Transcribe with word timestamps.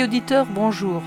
Auditeurs, 0.00 0.46
bonjour. 0.46 1.02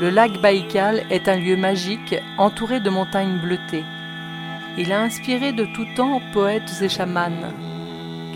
Le 0.00 0.10
lac 0.10 0.42
Baïkal 0.42 1.04
est 1.10 1.26
un 1.26 1.36
lieu 1.36 1.56
magique 1.56 2.14
entouré 2.36 2.80
de 2.80 2.90
montagnes 2.90 3.40
bleutées. 3.40 3.84
Il 4.76 4.92
a 4.92 5.00
inspiré 5.00 5.52
de 5.52 5.64
tout 5.64 5.86
temps 5.96 6.20
poètes 6.32 6.82
et 6.82 6.88
chamans. 6.88 7.52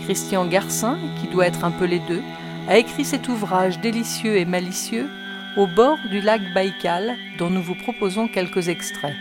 Christian 0.03 0.45
Garcin, 0.47 0.97
qui 1.21 1.27
doit 1.27 1.45
être 1.45 1.63
un 1.63 1.71
peu 1.71 1.85
les 1.85 1.99
deux, 1.99 2.21
a 2.67 2.77
écrit 2.77 3.05
cet 3.05 3.29
ouvrage 3.29 3.79
délicieux 3.79 4.37
et 4.37 4.45
malicieux 4.45 5.07
au 5.55 5.67
bord 5.67 5.99
du 6.09 6.19
lac 6.19 6.41
Baïkal 6.53 7.15
dont 7.37 7.51
nous 7.51 7.61
vous 7.61 7.75
proposons 7.75 8.27
quelques 8.27 8.69
extraits. 8.69 9.15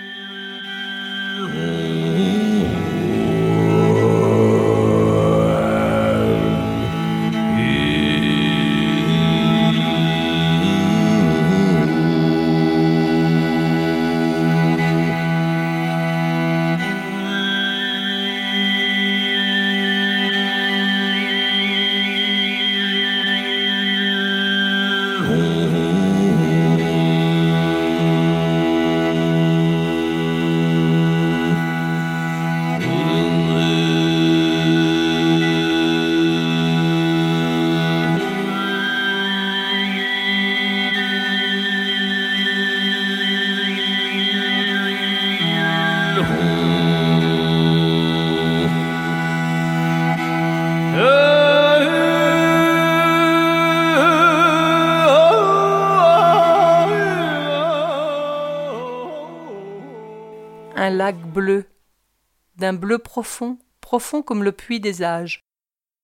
D'un 62.62 62.74
bleu 62.74 62.98
profond, 62.98 63.58
profond 63.80 64.22
comme 64.22 64.44
le 64.44 64.52
puits 64.52 64.78
des 64.78 65.02
âges. 65.02 65.40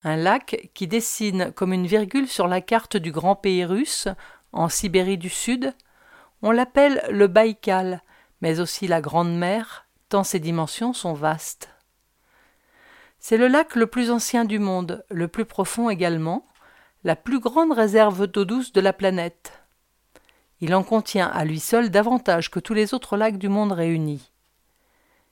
Un 0.03 0.17
lac 0.17 0.69
qui 0.75 0.89
dessine 0.89 1.53
comme 1.53 1.73
une 1.73 1.87
virgule 1.87 2.27
sur 2.27 2.49
la 2.49 2.61
carte 2.61 2.97
du 2.97 3.13
grand 3.13 3.37
pays 3.37 3.65
russe, 3.65 4.09
en 4.53 4.69
Sibérie 4.69 5.19
du 5.19 5.29
Sud. 5.29 5.73
On 6.43 6.51
l'appelle 6.51 7.01
le 7.11 7.29
Baïkal, 7.29 8.03
mais 8.41 8.59
aussi 8.59 8.89
la 8.89 9.01
Grande 9.01 9.39
Mer, 9.39 9.87
tant 10.09 10.25
ses 10.25 10.41
dimensions 10.41 10.93
sont 10.93 11.15
vastes. 11.15 11.69
C'est 13.21 13.37
le 13.37 13.47
lac 13.47 13.77
le 13.77 13.87
plus 13.87 14.11
ancien 14.11 14.45
du 14.45 14.59
monde, 14.59 15.05
le 15.11 15.29
plus 15.29 15.45
profond 15.45 15.91
également, 15.91 16.45
la 17.05 17.15
plus 17.15 17.39
grande 17.39 17.71
réserve 17.71 18.27
d'eau 18.27 18.45
douce 18.45 18.73
de 18.73 18.81
la 18.81 18.93
planète. 18.93 19.53
Il 20.61 20.75
en 20.75 20.83
contient 20.83 21.29
à 21.29 21.45
lui 21.45 21.61
seul 21.61 21.91
davantage 21.91 22.51
que 22.51 22.59
tous 22.59 22.75
les 22.75 22.95
autres 22.95 23.17
lacs 23.17 23.39
du 23.39 23.49
monde 23.49 23.71
réunis. 23.71 24.33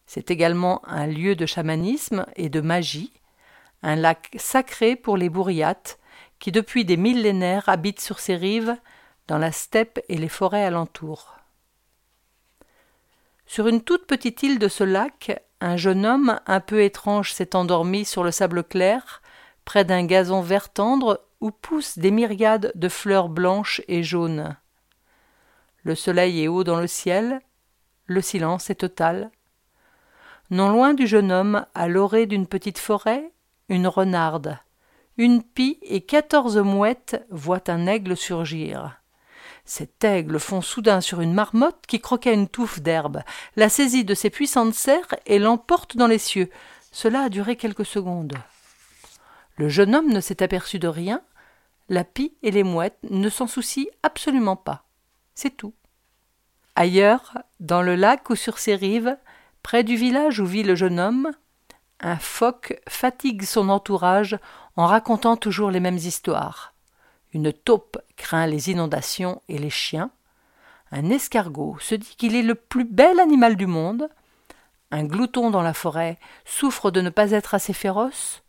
C'est 0.06 0.31
également 0.31 0.81
un 0.87 1.06
lieu 1.06 1.37
de 1.37 1.47
chamanisme 1.47 2.27
et 2.37 2.49
de 2.49 2.61
magie, 2.61 3.12
un 3.83 3.97
lac 3.97 4.31
sacré 4.37 4.97
pour 4.97 5.17
les 5.17 5.28
bourriates 5.28 5.99
qui 6.39 6.53
depuis 6.53 6.84
des 6.84 6.97
millénaires 6.97 7.69
habitent 7.69 8.00
sur 8.00 8.19
ses 8.19 8.37
rives, 8.37 8.77
dans 9.27 9.39
la 9.39 9.53
steppe 9.53 10.00
et 10.09 10.17
les 10.17 10.28
forêts 10.28 10.65
alentours. 10.65 11.34
Sur 13.47 13.69
une 13.69 13.83
toute 13.83 14.06
petite 14.06 14.43
île 14.43 14.59
de 14.59 14.69
ce 14.69 14.84
lac, 14.84 15.43
un 15.61 15.76
jeune 15.76 16.05
homme 16.05 16.41
un 16.47 16.61
peu 16.61 16.82
étrange 16.82 17.32
s'est 17.32 17.56
endormi 17.56 18.05
sur 18.05 18.23
le 18.23 18.31
sable 18.31 18.62
clair, 18.62 19.23
près 19.64 19.85
d'un 19.85 20.05
gazon 20.05 20.43
vert 20.43 20.73
tendre 20.73 21.25
où 21.41 21.50
poussent 21.50 21.99
des 21.99 22.11
myriades 22.11 22.73
de 22.75 22.88
fleurs 22.88 23.29
blanches 23.29 23.82
et 23.88 24.03
jaunes. 24.03 24.56
Le 25.82 25.94
soleil 25.94 26.43
est 26.43 26.49
haut 26.49 26.64
dans 26.64 26.81
le 26.81 26.87
ciel, 26.87 27.41
le 28.06 28.20
silence 28.20 28.70
est 28.70 28.76
total. 28.76 29.31
Non 30.50 30.69
loin 30.69 30.94
du 30.94 31.06
jeune 31.06 31.32
homme, 31.32 31.66
à 31.75 31.88
l'orée 31.88 32.26
d'une 32.26 32.46
petite 32.46 32.78
forêt, 32.78 33.32
une 33.69 33.88
renarde, 33.88 34.58
une 35.16 35.43
pie 35.43 35.78
et 35.82 36.02
quatorze 36.02 36.58
mouettes 36.58 37.25
voient 37.31 37.69
un 37.69 37.87
aigle 37.87 38.16
surgir. 38.16 39.00
Cet 39.64 40.04
aigle 40.04 40.38
fond 40.38 40.60
soudain 40.60 41.00
sur 41.00 41.20
une 41.20 41.34
marmotte 41.34 41.84
qui 41.88 42.00
croquait 42.00 42.34
une 42.34 42.48
touffe 42.48 42.81
d'herbe, 42.81 43.22
la 43.56 43.69
saisit 43.69 44.04
de 44.04 44.14
ses 44.14 44.31
puissantes 44.31 44.75
serres 44.75 45.16
et 45.26 45.40
l'emporte 45.40 45.96
dans 45.96 46.06
les 46.06 46.19
cieux. 46.19 46.50
Cela 46.93 47.22
a 47.22 47.28
duré 47.28 47.56
quelques 47.56 47.87
secondes. 47.87 48.34
Le 49.56 49.69
jeune 49.69 49.96
homme 49.96 50.12
ne 50.12 50.20
s'est 50.20 50.43
aperçu 50.43 50.78
de 50.78 50.87
rien, 50.87 51.22
la 51.88 52.04
pie 52.04 52.34
et 52.43 52.52
les 52.52 52.62
mouettes 52.62 52.98
ne 53.10 53.28
s'en 53.28 53.48
soucient 53.48 53.87
absolument 54.04 54.56
pas. 54.56 54.84
C'est 55.34 55.56
tout. 55.56 55.75
Ailleurs, 56.76 57.38
dans 57.58 57.82
le 57.82 57.96
lac 57.96 58.28
ou 58.31 58.37
sur 58.37 58.58
ses 58.58 58.76
rives, 58.76 59.16
Près 59.67 59.83
du 59.83 59.97
village 59.97 60.39
où 60.39 60.47
vit 60.47 60.63
le 60.63 60.77
jeune 60.77 61.01
homme, 61.01 61.33
un 61.99 62.15
phoque 62.15 62.81
fatigue 62.89 63.43
son 63.43 63.69
entourage 63.69 64.39
en 64.77 64.87
racontant 64.87 65.37
toujours 65.37 65.73
les 65.73 65.81
mêmes 65.81 65.97
histoires. 65.97 66.73
Une 67.33 67.53
taupe 67.53 67.99
craint 68.17 68.47
les 68.47 68.71
inondations 68.71 69.43
et 69.49 69.59
les 69.59 69.69
chiens. 69.69 70.13
Un 70.93 71.11
escargot 71.11 71.79
se 71.81 71.97
dit 71.97 72.15
qu'il 72.17 72.37
est 72.37 72.45
le 72.45 72.55
plus 72.55 72.85
bel 72.85 73.19
animal 73.19 73.57
du 73.57 73.67
monde. 73.67 74.09
Un 74.93 75.03
glouton 75.03 75.51
dans 75.51 75.63
la 75.63 75.75
forêt 75.75 76.21
souffre 76.45 76.93
de 76.93 77.01
ne 77.01 77.11
pas 77.11 77.33
être 77.33 77.53
assez 77.53 77.73
féroce. 77.73 78.45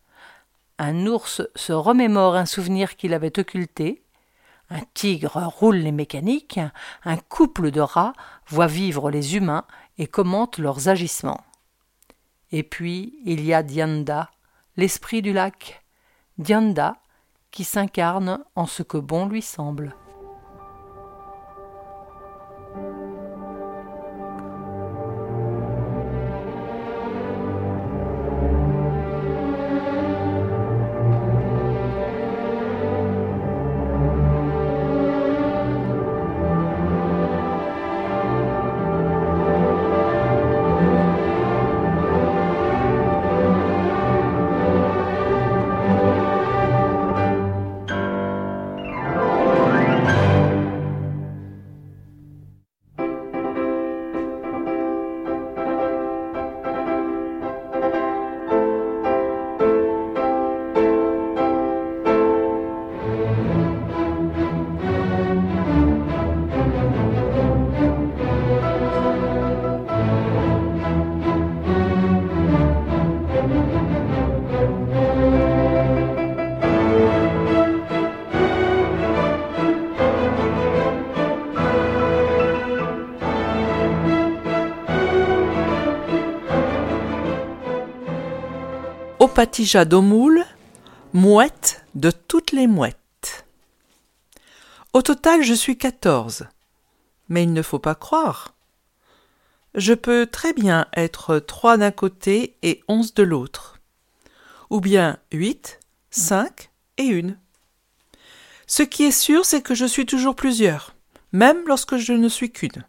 Un 0.78 1.04
ours 1.06 1.42
se 1.56 1.72
remémore 1.72 2.36
un 2.36 2.46
souvenir 2.46 2.94
qu'il 2.94 3.12
avait 3.12 3.40
occulté. 3.40 4.04
Un 4.70 4.82
tigre 4.94 5.36
roule 5.46 5.78
les 5.78 5.90
mécaniques. 5.90 6.60
Un 7.04 7.16
couple 7.16 7.72
de 7.72 7.80
rats 7.80 8.12
voit 8.46 8.68
vivre 8.68 9.10
les 9.10 9.34
humains 9.34 9.64
et 9.98 10.06
commente 10.06 10.58
leurs 10.58 10.88
agissements. 10.88 11.44
Et 12.50 12.62
puis 12.62 13.18
il 13.24 13.44
y 13.44 13.52
a 13.52 13.62
Dianda, 13.62 14.30
l'esprit 14.76 15.22
du 15.22 15.32
lac, 15.32 15.84
Dianda, 16.38 16.96
qui 17.50 17.64
s'incarne 17.64 18.44
en 18.54 18.66
ce 18.66 18.82
que 18.82 18.98
bon 18.98 19.26
lui 19.26 19.42
semble. 19.42 19.94
Opatija 89.38 89.84
Domoul, 89.84 90.44
mouette 91.12 91.84
de 91.94 92.10
toutes 92.10 92.50
les 92.50 92.66
mouettes. 92.66 93.46
Au 94.92 95.00
total, 95.00 95.44
je 95.44 95.54
suis 95.54 95.78
quatorze. 95.78 96.48
Mais 97.28 97.44
il 97.44 97.52
ne 97.52 97.62
faut 97.62 97.78
pas 97.78 97.94
croire. 97.94 98.54
Je 99.76 99.94
peux 99.94 100.26
très 100.26 100.52
bien 100.54 100.88
être 100.96 101.38
trois 101.38 101.76
d'un 101.76 101.92
côté 101.92 102.56
et 102.64 102.82
onze 102.88 103.14
de 103.14 103.22
l'autre. 103.22 103.78
Ou 104.70 104.80
bien 104.80 105.18
huit, 105.32 105.78
cinq 106.10 106.72
et 106.96 107.04
une. 107.04 107.38
Ce 108.66 108.82
qui 108.82 109.04
est 109.04 109.12
sûr, 109.12 109.44
c'est 109.44 109.62
que 109.62 109.76
je 109.76 109.86
suis 109.86 110.04
toujours 110.04 110.34
plusieurs, 110.34 110.96
même 111.30 111.62
lorsque 111.68 111.96
je 111.96 112.12
ne 112.12 112.28
suis 112.28 112.50
qu'une. 112.50 112.84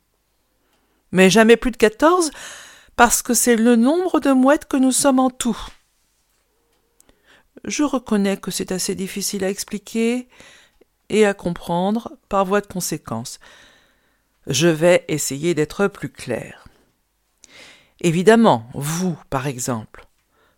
Mais 1.12 1.30
jamais 1.30 1.58
plus 1.58 1.70
de 1.70 1.78
quatorze, 1.78 2.32
parce 2.96 3.22
que 3.22 3.36
c'est 3.36 3.56
le 3.56 3.76
nombre 3.76 4.20
de 4.20 4.32
mouettes 4.32 4.68
que 4.68 4.78
nous 4.78 4.92
sommes 4.92 5.20
en 5.20 5.30
tout. 5.30 5.56
Je 7.66 7.84
reconnais 7.84 8.38
que 8.38 8.52
c'est 8.52 8.72
assez 8.72 8.96
difficile 8.96 9.44
à 9.44 9.50
expliquer 9.50 10.28
et 11.10 11.26
à 11.26 11.34
comprendre 11.34 12.14
par 12.30 12.46
voie 12.46 12.62
de 12.62 12.68
conséquence. 12.68 13.40
Je 14.48 14.68
vais 14.68 15.06
essayer 15.08 15.54
d'être 15.54 15.88
plus 15.88 16.10
clair. 16.10 16.66
Évidemment, 18.02 18.70
vous, 18.74 19.18
par 19.30 19.48
exemple, 19.48 20.06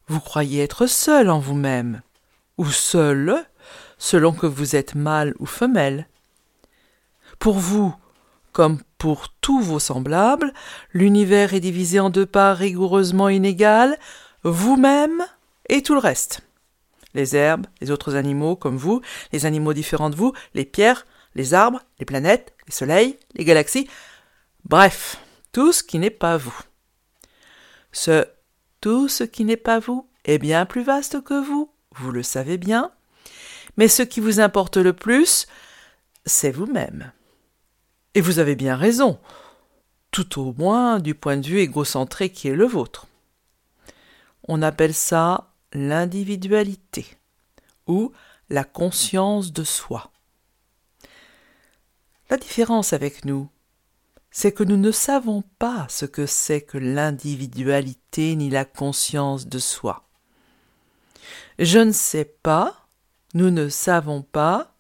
vous 0.08 0.20
croyez 0.20 0.62
être 0.62 0.86
seul 0.86 1.30
en 1.30 1.40
vous-même, 1.40 2.02
ou 2.58 2.66
seul, 2.66 3.46
selon 3.98 4.34
que 4.34 4.46
vous 4.46 4.76
êtes 4.76 4.94
mâle 4.94 5.34
ou 5.40 5.46
femelle. 5.46 6.08
Pour 7.40 7.58
vous, 7.58 7.96
comme 8.52 8.80
pour 8.98 9.30
tous 9.42 9.62
vos 9.62 9.80
semblables, 9.80 10.54
l'univers 10.94 11.54
est 11.54 11.60
divisé 11.60 12.00
en 12.00 12.12
deux 12.12 12.26
parts 12.26 12.58
rigoureusement 12.58 13.30
inégales, 13.30 13.98
vous-même 14.44 15.26
et 15.70 15.82
tout 15.82 15.94
le 15.94 16.00
reste 16.00 16.42
les 17.14 17.36
herbes, 17.36 17.68
les 17.82 17.92
autres 17.92 18.16
animaux 18.16 18.56
comme 18.56 18.78
vous, 18.78 19.02
les 19.32 19.46
animaux 19.46 19.74
différents 19.74 20.10
de 20.10 20.16
vous, 20.16 20.34
les 20.54 20.66
pierres, 20.66 21.06
les 21.36 21.54
arbres, 21.54 21.82
les 22.00 22.06
planètes, 22.06 22.54
les 22.68 22.74
soleils, 22.74 23.18
les 23.36 23.46
galaxies, 23.46 23.88
bref, 24.66 25.18
tout 25.52 25.72
ce 25.72 25.84
qui 25.84 26.00
n'est 26.00 26.10
pas 26.10 26.38
vous. 26.38 26.58
Ce 27.92 28.26
tout 28.82 29.08
ce 29.08 29.24
qui 29.24 29.46
n'est 29.46 29.58
pas 29.58 29.80
vous 29.80 30.10
est 30.26 30.40
bien 30.40 30.66
plus 30.66 30.84
vaste 30.84 31.24
que 31.24 31.40
vous, 31.40 31.72
vous 31.96 32.12
le 32.12 32.24
savez 32.24 32.58
bien, 32.58 32.92
mais 33.78 33.88
ce 33.88 34.02
qui 34.02 34.20
vous 34.20 34.40
importe 34.40 34.78
le 34.78 34.94
plus, 34.94 35.48
c'est 36.26 36.52
vous-même. 36.52 37.12
Et 38.16 38.22
vous 38.22 38.40
avez 38.40 38.56
bien 38.56 38.76
raison, 38.76 39.20
tout 40.10 40.42
au 40.42 40.54
moins 40.58 41.00
du 41.00 41.16
point 41.16 41.38
de 41.38 41.46
vue 41.46 41.60
égocentré 41.60 42.30
qui 42.30 42.48
est 42.48 42.56
le 42.56 42.66
vôtre. 42.66 43.08
On 44.48 44.62
appelle 44.62 44.96
ça 44.96 45.51
l'individualité 45.74 47.06
ou 47.88 48.12
la 48.50 48.64
conscience 48.64 49.54
de 49.54 49.64
soi. 49.64 50.12
La 52.30 52.38
différence 52.38 52.94
avec 52.94 53.26
nous, 53.26 53.50
c'est 54.32 54.54
que 54.54 54.64
nous 54.64 54.78
ne 54.78 54.92
savons 54.92 55.44
pas 55.60 55.86
ce 55.90 56.06
que 56.06 56.26
c'est 56.26 56.62
que 56.62 56.78
l'individualité 56.78 58.36
ni 58.36 58.50
la 58.50 58.64
conscience 58.64 59.48
de 59.48 59.60
soi. 59.60 60.08
Je 61.60 61.80
ne 61.80 61.92
sais 61.92 62.26
pas, 62.26 62.88
nous 63.34 63.52
ne 63.52 63.68
savons 63.68 64.22
pas 64.22 64.74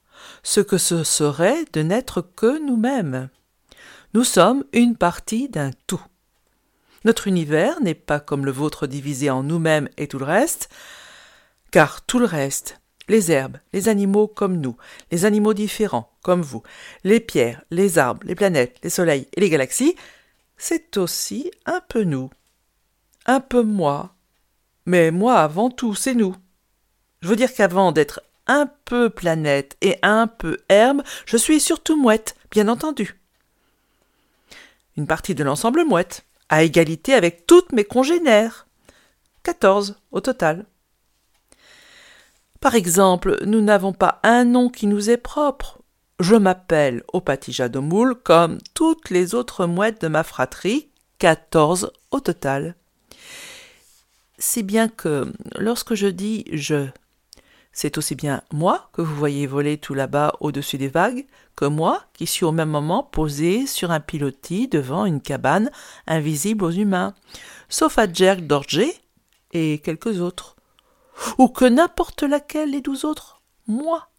ce 0.43 0.61
que 0.61 0.77
ce 0.77 1.03
serait 1.03 1.65
de 1.73 1.81
n'être 1.81 2.21
que 2.21 2.65
nous-mêmes. 2.65 3.29
Nous 4.13 4.23
sommes 4.23 4.63
une 4.73 4.95
partie 4.95 5.49
d'un 5.49 5.71
tout. 5.87 6.03
Notre 7.03 7.27
univers 7.27 7.81
n'est 7.81 7.95
pas 7.95 8.19
comme 8.19 8.45
le 8.45 8.51
vôtre 8.51 8.85
divisé 8.85 9.29
en 9.29 9.43
nous-mêmes 9.43 9.89
et 9.97 10.07
tout 10.07 10.19
le 10.19 10.25
reste, 10.25 10.69
car 11.71 12.05
tout 12.05 12.19
le 12.19 12.25
reste, 12.25 12.79
les 13.07 13.31
herbes, 13.31 13.57
les 13.73 13.89
animaux 13.89 14.27
comme 14.27 14.57
nous, 14.57 14.77
les 15.11 15.25
animaux 15.25 15.53
différents 15.53 16.11
comme 16.21 16.41
vous, 16.41 16.61
les 17.03 17.19
pierres, 17.19 17.63
les 17.71 17.97
arbres, 17.97 18.25
les 18.25 18.35
planètes, 18.35 18.77
les 18.83 18.89
soleils 18.89 19.27
et 19.35 19.41
les 19.41 19.49
galaxies, 19.49 19.95
c'est 20.57 20.97
aussi 20.97 21.51
un 21.65 21.81
peu 21.87 22.03
nous. 22.03 22.29
Un 23.25 23.39
peu 23.39 23.63
moi. 23.63 24.15
Mais 24.85 25.09
moi 25.11 25.39
avant 25.39 25.69
tout, 25.69 25.95
c'est 25.95 26.13
nous. 26.13 26.35
Je 27.21 27.27
veux 27.27 27.35
dire 27.35 27.53
qu'avant 27.53 27.91
d'être 27.91 28.21
un 28.47 28.69
peu 28.85 29.09
planète 29.09 29.77
et 29.81 29.97
un 30.03 30.27
peu 30.27 30.57
herbe, 30.69 31.01
je 31.25 31.37
suis 31.37 31.59
surtout 31.59 31.99
mouette, 31.99 32.35
bien 32.51 32.67
entendu. 32.67 33.19
Une 34.97 35.07
partie 35.07 35.35
de 35.35 35.43
l'ensemble 35.43 35.83
mouette 35.85 36.25
à 36.51 36.61
égalité 36.63 37.15
avec 37.15 37.47
toutes 37.47 37.71
mes 37.71 37.85
congénères. 37.85 38.67
Quatorze 39.41 39.95
au 40.11 40.21
total. 40.21 40.65
Par 42.59 42.75
exemple, 42.75 43.39
nous 43.45 43.61
n'avons 43.61 43.93
pas 43.93 44.19
un 44.21 44.43
nom 44.45 44.69
qui 44.69 44.85
nous 44.85 45.09
est 45.09 45.17
propre. 45.17 45.79
Je 46.19 46.35
m'appelle 46.35 47.01
Opatija 47.11 47.69
Domoul 47.69 48.13
comme 48.13 48.59
toutes 48.75 49.09
les 49.09 49.33
autres 49.33 49.65
mouettes 49.65 50.01
de 50.01 50.07
ma 50.07 50.23
fratrie, 50.23 50.89
quatorze 51.17 51.91
au 52.11 52.19
total. 52.19 52.75
Si 54.37 54.61
bien 54.61 54.89
que 54.89 55.33
lorsque 55.57 55.95
je 55.95 56.07
dis 56.07 56.45
je, 56.51 56.87
c'est 57.73 57.97
aussi 57.97 58.15
bien 58.15 58.41
moi 58.51 58.89
que 58.93 59.01
vous 59.01 59.15
voyez 59.15 59.47
voler 59.47 59.77
tout 59.77 59.93
là-bas 59.93 60.33
au-dessus 60.39 60.77
des 60.77 60.87
vagues 60.87 61.25
que 61.55 61.65
moi 61.65 62.03
qui 62.13 62.27
suis 62.27 62.45
au 62.45 62.51
même 62.51 62.69
moment 62.69 63.03
posé 63.03 63.67
sur 63.67 63.91
un 63.91 63.99
pilotis 63.99 64.67
devant 64.67 65.05
une 65.05 65.21
cabane 65.21 65.71
invisible 66.07 66.65
aux 66.65 66.71
humains, 66.71 67.13
sauf 67.69 67.97
à 67.97 68.11
Jerk 68.11 68.41
Dorje 68.41 69.01
et 69.53 69.79
quelques 69.79 70.21
autres, 70.21 70.55
ou 71.37 71.47
que 71.47 71.65
n'importe 71.65 72.23
laquelle 72.23 72.71
des 72.71 72.81
douze 72.81 73.05
autres, 73.05 73.41
moi. 73.67 74.09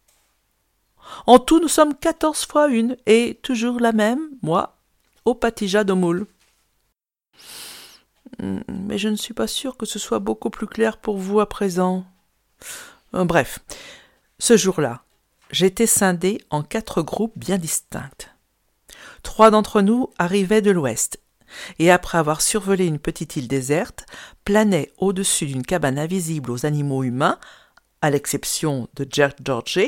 En 1.27 1.39
tout, 1.39 1.59
nous 1.59 1.67
sommes 1.67 1.95
quatorze 1.95 2.45
fois 2.45 2.67
une, 2.67 2.95
et 3.05 3.39
toujours 3.41 3.79
la 3.79 3.91
même, 3.91 4.29
moi, 4.41 4.77
au 5.25 5.35
Patija 5.35 5.83
de 5.83 5.93
Moule. 5.93 6.27
Mais 8.39 8.97
je 8.97 9.09
ne 9.09 9.15
suis 9.15 9.33
pas 9.33 9.47
sûr 9.47 9.77
que 9.77 9.85
ce 9.85 9.99
soit 9.99 10.19
beaucoup 10.19 10.49
plus 10.49 10.67
clair 10.67 10.97
pour 10.97 11.17
vous 11.17 11.39
à 11.39 11.47
présent. 11.47 12.05
Euh, 13.15 13.25
bref, 13.25 13.59
ce 14.39 14.57
jour-là, 14.57 15.03
j'étais 15.51 15.87
scindé 15.87 16.41
en 16.49 16.63
quatre 16.63 17.01
groupes 17.01 17.37
bien 17.37 17.57
distincts. 17.57 18.09
Trois 19.21 19.51
d'entre 19.51 19.81
nous 19.81 20.09
arrivaient 20.17 20.61
de 20.61 20.71
l'ouest, 20.71 21.19
et 21.79 21.91
après 21.91 22.17
avoir 22.17 22.41
survolé 22.41 22.85
une 22.85 22.99
petite 22.99 23.35
île 23.35 23.47
déserte, 23.47 24.05
planaient 24.43 24.91
au-dessus 24.97 25.45
d'une 25.45 25.65
cabane 25.65 25.99
invisible 25.99 26.51
aux 26.51 26.65
animaux 26.65 27.03
humains, 27.03 27.39
à 28.01 28.09
l'exception 28.09 28.89
de 28.95 29.07
Jack 29.09 29.37
George. 29.43 29.79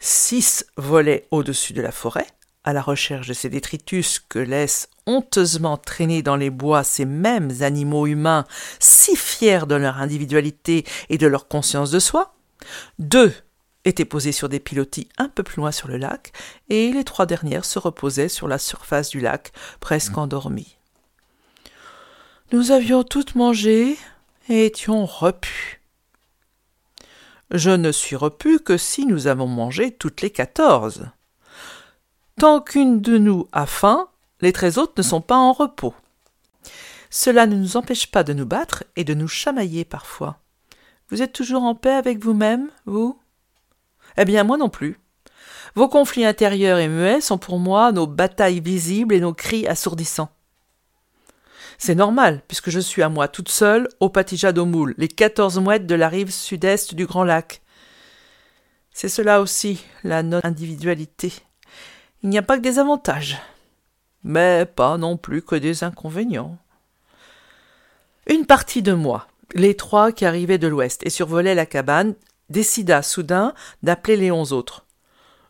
Six 0.00 0.66
volaient 0.76 1.28
au-dessus 1.30 1.72
de 1.72 1.82
la 1.82 1.92
forêt, 1.92 2.26
à 2.64 2.72
la 2.72 2.82
recherche 2.82 3.28
de 3.28 3.34
ces 3.34 3.50
détritus 3.50 4.18
que 4.18 4.38
laissent 4.38 4.88
honteusement 5.06 5.76
traîner 5.76 6.22
dans 6.22 6.36
les 6.36 6.50
bois 6.50 6.82
ces 6.82 7.04
mêmes 7.04 7.52
animaux 7.60 8.06
humains 8.06 8.46
si 8.80 9.16
fiers 9.16 9.66
de 9.66 9.74
leur 9.74 9.98
individualité 9.98 10.84
et 11.10 11.18
de 11.18 11.26
leur 11.26 11.46
conscience 11.46 11.90
de 11.90 11.98
soi. 11.98 12.34
Deux 12.98 13.32
étaient 13.84 14.06
posées 14.06 14.32
sur 14.32 14.48
des 14.48 14.60
pilotis 14.60 15.08
un 15.18 15.28
peu 15.28 15.42
plus 15.42 15.56
loin 15.56 15.72
sur 15.72 15.88
le 15.88 15.98
lac, 15.98 16.32
et 16.70 16.90
les 16.90 17.04
trois 17.04 17.26
dernières 17.26 17.66
se 17.66 17.78
reposaient 17.78 18.30
sur 18.30 18.48
la 18.48 18.58
surface 18.58 19.10
du 19.10 19.20
lac, 19.20 19.52
presque 19.80 20.16
endormies. 20.16 20.76
Nous 22.52 22.70
avions 22.70 23.04
toutes 23.04 23.34
mangé 23.34 23.98
et 24.48 24.66
étions 24.66 25.04
repus. 25.04 25.82
Je 27.50 27.70
ne 27.70 27.92
suis 27.92 28.16
repu 28.16 28.58
que 28.58 28.78
si 28.78 29.06
nous 29.06 29.26
avons 29.26 29.46
mangé 29.46 29.90
toutes 29.90 30.22
les 30.22 30.30
quatorze. 30.30 31.06
Tant 32.38 32.60
qu'une 32.60 33.00
de 33.00 33.16
nous 33.16 33.48
a 33.52 33.64
faim, 33.66 34.08
les 34.40 34.52
treize 34.52 34.78
autres 34.78 34.94
ne 34.96 35.02
sont 35.02 35.20
pas 35.20 35.36
en 35.36 35.52
repos. 35.52 35.94
Cela 37.08 37.46
ne 37.46 37.54
nous 37.54 37.76
empêche 37.76 38.10
pas 38.10 38.24
de 38.24 38.32
nous 38.32 38.46
battre 38.46 38.82
et 38.96 39.04
de 39.04 39.14
nous 39.14 39.28
chamailler 39.28 39.84
parfois. 39.84 40.38
Vous 41.10 41.22
êtes 41.22 41.32
toujours 41.32 41.62
en 41.62 41.76
paix 41.76 41.92
avec 41.92 42.18
vous-même, 42.18 42.70
vous? 42.86 43.18
Eh 44.16 44.24
bien, 44.24 44.42
moi 44.42 44.56
non 44.56 44.68
plus. 44.68 44.98
Vos 45.76 45.88
conflits 45.88 46.24
intérieurs 46.24 46.78
et 46.78 46.88
muets 46.88 47.20
sont 47.20 47.38
pour 47.38 47.58
moi 47.58 47.92
nos 47.92 48.06
batailles 48.08 48.60
visibles 48.60 49.14
et 49.14 49.20
nos 49.20 49.34
cris 49.34 49.66
assourdissants. 49.68 50.30
C'est 51.78 51.94
normal, 51.94 52.42
puisque 52.48 52.70
je 52.70 52.80
suis 52.80 53.02
à 53.02 53.08
moi 53.08 53.28
toute 53.28 53.48
seule 53.48 53.88
au 54.00 54.08
Patija 54.08 54.52
d'Omoul, 54.52 54.94
les 54.98 55.08
quatorze 55.08 55.58
mouettes 55.58 55.86
de 55.86 55.94
la 55.94 56.08
rive 56.08 56.30
sud-est 56.30 56.94
du 56.94 57.06
Grand 57.06 57.24
Lac. 57.24 57.62
C'est 58.92 59.08
cela 59.08 59.40
aussi, 59.40 59.84
la 60.04 60.22
non-individualité. 60.22 61.32
Il 62.24 62.30
n'y 62.30 62.38
a 62.38 62.42
pas 62.42 62.56
que 62.56 62.62
des 62.62 62.78
avantages, 62.78 63.36
mais 64.22 64.64
pas 64.64 64.96
non 64.96 65.18
plus 65.18 65.42
que 65.42 65.56
des 65.56 65.84
inconvénients. 65.84 66.56
Une 68.26 68.46
partie 68.46 68.80
de 68.80 68.94
moi, 68.94 69.28
les 69.52 69.76
trois 69.76 70.10
qui 70.10 70.24
arrivaient 70.24 70.56
de 70.56 70.66
l'ouest 70.66 71.04
et 71.04 71.10
survolaient 71.10 71.54
la 71.54 71.66
cabane, 71.66 72.14
décida 72.48 73.02
soudain 73.02 73.52
d'appeler 73.82 74.16
les 74.16 74.30
onze 74.30 74.54
autres. 74.54 74.86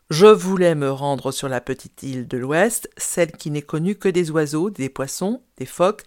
Je 0.09 0.25
voulais 0.25 0.75
me 0.75 0.91
rendre 0.91 1.31
sur 1.31 1.47
la 1.47 1.61
petite 1.61 2.03
île 2.03 2.27
de 2.27 2.37
l'ouest, 2.37 2.89
celle 2.97 3.31
qui 3.31 3.51
n'est 3.51 3.61
connue 3.61 3.95
que 3.95 4.09
des 4.09 4.29
oiseaux, 4.29 4.69
des 4.69 4.89
poissons, 4.89 5.41
des 5.55 5.65
phoques, 5.65 6.03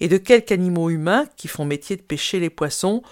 et 0.00 0.08
de 0.08 0.16
quelques 0.16 0.50
animaux 0.50 0.90
humains 0.90 1.26
qui 1.36 1.46
font 1.46 1.64
métier 1.64 1.94
de 1.94 2.02
pêcher 2.02 2.40
les 2.40 2.50
poissons, 2.50 3.04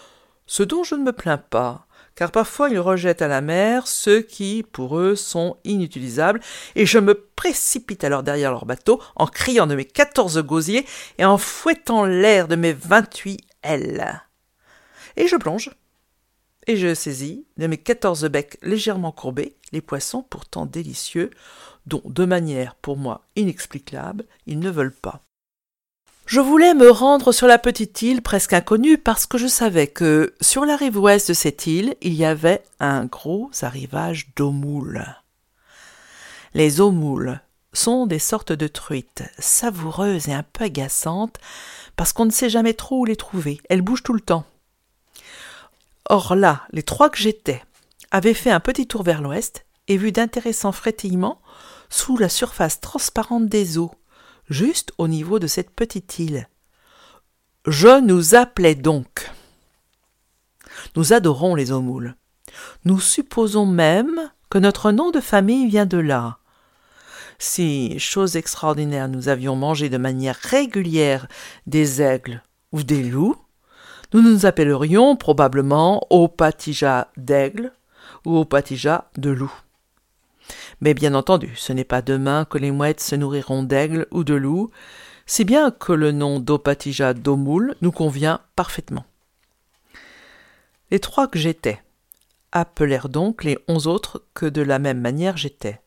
ce 0.46 0.64
dont 0.64 0.82
je 0.82 0.96
ne 0.96 1.04
me 1.04 1.12
plains 1.12 1.38
pas, 1.38 1.86
car 2.18 2.32
parfois 2.32 2.68
ils 2.68 2.80
rejettent 2.80 3.22
à 3.22 3.28
la 3.28 3.40
mer 3.40 3.86
ceux 3.86 4.22
qui, 4.22 4.64
pour 4.64 4.98
eux, 4.98 5.14
sont 5.14 5.56
inutilisables, 5.62 6.40
et 6.74 6.84
je 6.84 6.98
me 6.98 7.14
précipite 7.14 8.02
alors 8.02 8.24
derrière 8.24 8.50
leur 8.50 8.66
bateau 8.66 9.00
en 9.14 9.28
criant 9.28 9.68
de 9.68 9.76
mes 9.76 9.84
quatorze 9.84 10.42
gosiers 10.42 10.84
et 11.18 11.24
en 11.24 11.38
fouettant 11.38 12.04
l'air 12.04 12.48
de 12.48 12.56
mes 12.56 12.72
vingt-huit 12.72 13.38
ailes. 13.62 14.20
Et 15.16 15.28
je 15.28 15.36
plonge 15.36 15.70
et 16.66 16.76
je 16.76 16.92
saisis 16.92 17.46
de 17.56 17.68
mes 17.68 17.78
quatorze 17.78 18.28
becs 18.28 18.58
légèrement 18.62 19.12
courbés 19.12 19.54
les 19.70 19.80
poissons 19.80 20.24
pourtant 20.28 20.66
délicieux, 20.66 21.30
dont, 21.86 22.02
de 22.04 22.24
manière 22.24 22.74
pour 22.74 22.96
moi 22.96 23.28
inexplicable, 23.36 24.24
ils 24.46 24.58
ne 24.58 24.70
veulent 24.70 24.90
pas. 24.90 25.22
Je 26.28 26.40
voulais 26.40 26.74
me 26.74 26.90
rendre 26.90 27.32
sur 27.32 27.46
la 27.46 27.58
petite 27.58 28.02
île 28.02 28.20
presque 28.20 28.52
inconnue 28.52 28.98
parce 28.98 29.24
que 29.24 29.38
je 29.38 29.46
savais 29.46 29.86
que 29.86 30.34
sur 30.42 30.66
la 30.66 30.76
rive 30.76 30.98
ouest 30.98 31.28
de 31.28 31.32
cette 31.32 31.66
île, 31.66 31.96
il 32.02 32.12
y 32.12 32.26
avait 32.26 32.62
un 32.80 33.06
gros 33.06 33.50
arrivage 33.62 34.28
d'eau 34.36 34.50
moules. 34.50 35.06
Les 36.52 36.82
eaux 36.82 36.90
moules 36.90 37.40
sont 37.72 38.04
des 38.04 38.18
sortes 38.18 38.52
de 38.52 38.68
truites, 38.68 39.22
savoureuses 39.38 40.28
et 40.28 40.34
un 40.34 40.42
peu 40.42 40.64
agaçantes, 40.64 41.38
parce 41.96 42.12
qu'on 42.12 42.26
ne 42.26 42.30
sait 42.30 42.50
jamais 42.50 42.74
trop 42.74 42.98
où 42.98 43.04
les 43.06 43.16
trouver. 43.16 43.58
Elles 43.70 43.80
bougent 43.80 44.02
tout 44.02 44.12
le 44.12 44.20
temps. 44.20 44.44
Or 46.10 46.36
là, 46.36 46.60
les 46.72 46.82
trois 46.82 47.08
que 47.08 47.16
j'étais 47.16 47.62
avaient 48.10 48.34
fait 48.34 48.50
un 48.50 48.60
petit 48.60 48.86
tour 48.86 49.02
vers 49.02 49.22
l'ouest 49.22 49.64
et 49.88 49.96
vu 49.96 50.12
d'intéressants 50.12 50.72
frétillements 50.72 51.40
sous 51.88 52.18
la 52.18 52.28
surface 52.28 52.82
transparente 52.82 53.46
des 53.46 53.78
eaux, 53.78 53.92
juste 54.48 54.92
au 54.98 55.08
niveau 55.08 55.38
de 55.38 55.46
cette 55.46 55.70
petite 55.70 56.18
île. 56.18 56.48
Je 57.66 58.00
nous 58.00 58.34
appelais 58.34 58.74
donc. 58.74 59.30
Nous 60.96 61.12
adorons 61.12 61.54
les 61.54 61.72
eaux 61.72 61.80
moules. 61.80 62.14
Nous 62.84 63.00
supposons 63.00 63.66
même 63.66 64.30
que 64.50 64.58
notre 64.58 64.90
nom 64.90 65.10
de 65.10 65.20
famille 65.20 65.68
vient 65.68 65.86
de 65.86 65.98
là. 65.98 66.38
Si, 67.38 67.98
chose 67.98 68.36
extraordinaire, 68.36 69.08
nous 69.08 69.28
avions 69.28 69.54
mangé 69.54 69.88
de 69.88 69.98
manière 69.98 70.36
régulière 70.36 71.28
des 71.66 72.02
aigles 72.02 72.42
ou 72.72 72.82
des 72.82 73.02
loups, 73.02 73.36
nous 74.12 74.22
nous 74.22 74.46
appellerions 74.46 75.16
probablement 75.16 76.06
Opatija 76.10 77.12
d'aigle 77.16 77.72
ou 78.24 78.38
Opatija 78.38 79.10
de 79.16 79.30
loup. 79.30 79.52
Mais 80.80 80.94
bien 80.94 81.14
entendu, 81.14 81.52
ce 81.56 81.72
n'est 81.72 81.84
pas 81.84 82.02
demain 82.02 82.44
que 82.44 82.58
les 82.58 82.70
mouettes 82.70 83.00
se 83.00 83.16
nourriront 83.16 83.62
d'aigle 83.62 84.06
ou 84.10 84.24
de 84.24 84.34
loup, 84.34 84.70
si 85.26 85.44
bien 85.44 85.70
que 85.70 85.92
le 85.92 86.12
nom 86.12 86.40
d'Opatija 86.40 87.14
d'Omoul 87.14 87.74
nous 87.82 87.92
convient 87.92 88.40
parfaitement. 88.56 89.04
Les 90.90 91.00
trois 91.00 91.28
que 91.28 91.38
j'étais 91.38 91.82
appelèrent 92.50 93.10
donc 93.10 93.44
les 93.44 93.58
onze 93.68 93.86
autres 93.86 94.24
que 94.32 94.46
de 94.46 94.62
la 94.62 94.78
même 94.78 95.00
manière 95.00 95.36
j'étais. 95.36 95.80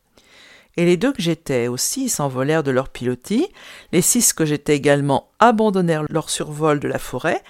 Et 0.76 0.86
les 0.86 0.96
deux 0.96 1.12
que 1.12 1.20
j'étais 1.20 1.66
aussi 1.66 2.08
s'envolèrent 2.08 2.62
de 2.62 2.70
leur 2.70 2.88
pilotis, 2.88 3.48
les 3.92 4.00
six 4.00 4.32
que 4.32 4.46
j'étais 4.46 4.76
également 4.76 5.30
abandonnèrent 5.38 6.04
leur 6.08 6.30
survol 6.30 6.80
de 6.80 6.88
la 6.88 6.98
forêt, 6.98 7.42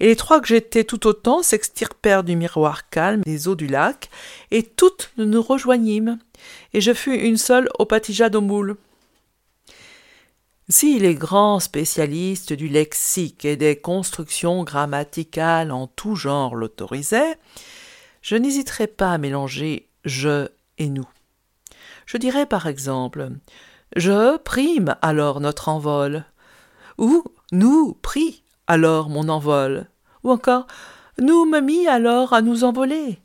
et 0.00 0.06
les 0.06 0.16
trois 0.16 0.40
que 0.40 0.48
j'étais 0.48 0.84
tout 0.84 1.06
autant 1.06 1.42
s'extirpèrent 1.42 2.24
du 2.24 2.36
miroir 2.36 2.88
calme 2.88 3.22
des 3.22 3.48
eaux 3.48 3.54
du 3.54 3.66
lac, 3.66 4.10
et 4.50 4.62
toutes 4.62 5.10
nous 5.16 5.42
rejoignîmes, 5.42 6.18
et 6.74 6.80
je 6.80 6.92
fus 6.92 7.16
une 7.16 7.38
seule 7.38 7.68
au 7.78 7.86
patija 7.86 8.28
d'Omoul. 8.28 8.76
Si 10.68 10.98
les 10.98 11.14
grands 11.14 11.60
spécialistes 11.60 12.52
du 12.52 12.66
lexique 12.68 13.44
et 13.44 13.56
des 13.56 13.76
constructions 13.76 14.64
grammaticales 14.64 15.70
en 15.70 15.86
tout 15.86 16.16
genre 16.16 16.56
l'autorisaient, 16.56 17.38
je 18.20 18.34
n'hésiterais 18.34 18.88
pas 18.88 19.12
à 19.12 19.18
mélanger 19.18 19.88
je 20.04 20.48
et 20.78 20.88
nous. 20.88 21.08
Je 22.04 22.16
dirais 22.16 22.46
par 22.46 22.66
exemple 22.66 23.30
Je 23.94 24.38
prime 24.38 24.96
alors 25.02 25.40
notre 25.40 25.68
envol, 25.68 26.24
ou 26.98 27.22
nous 27.52 27.94
prie 28.02 28.42
alors 28.66 29.08
mon 29.08 29.28
envol, 29.28 29.88
ou 30.24 30.30
encore 30.30 30.66
nous 31.18 31.46
me 31.46 31.60
mis 31.60 31.86
alors 31.86 32.32
à 32.32 32.42
nous 32.42 32.64
envoler. 32.64 33.18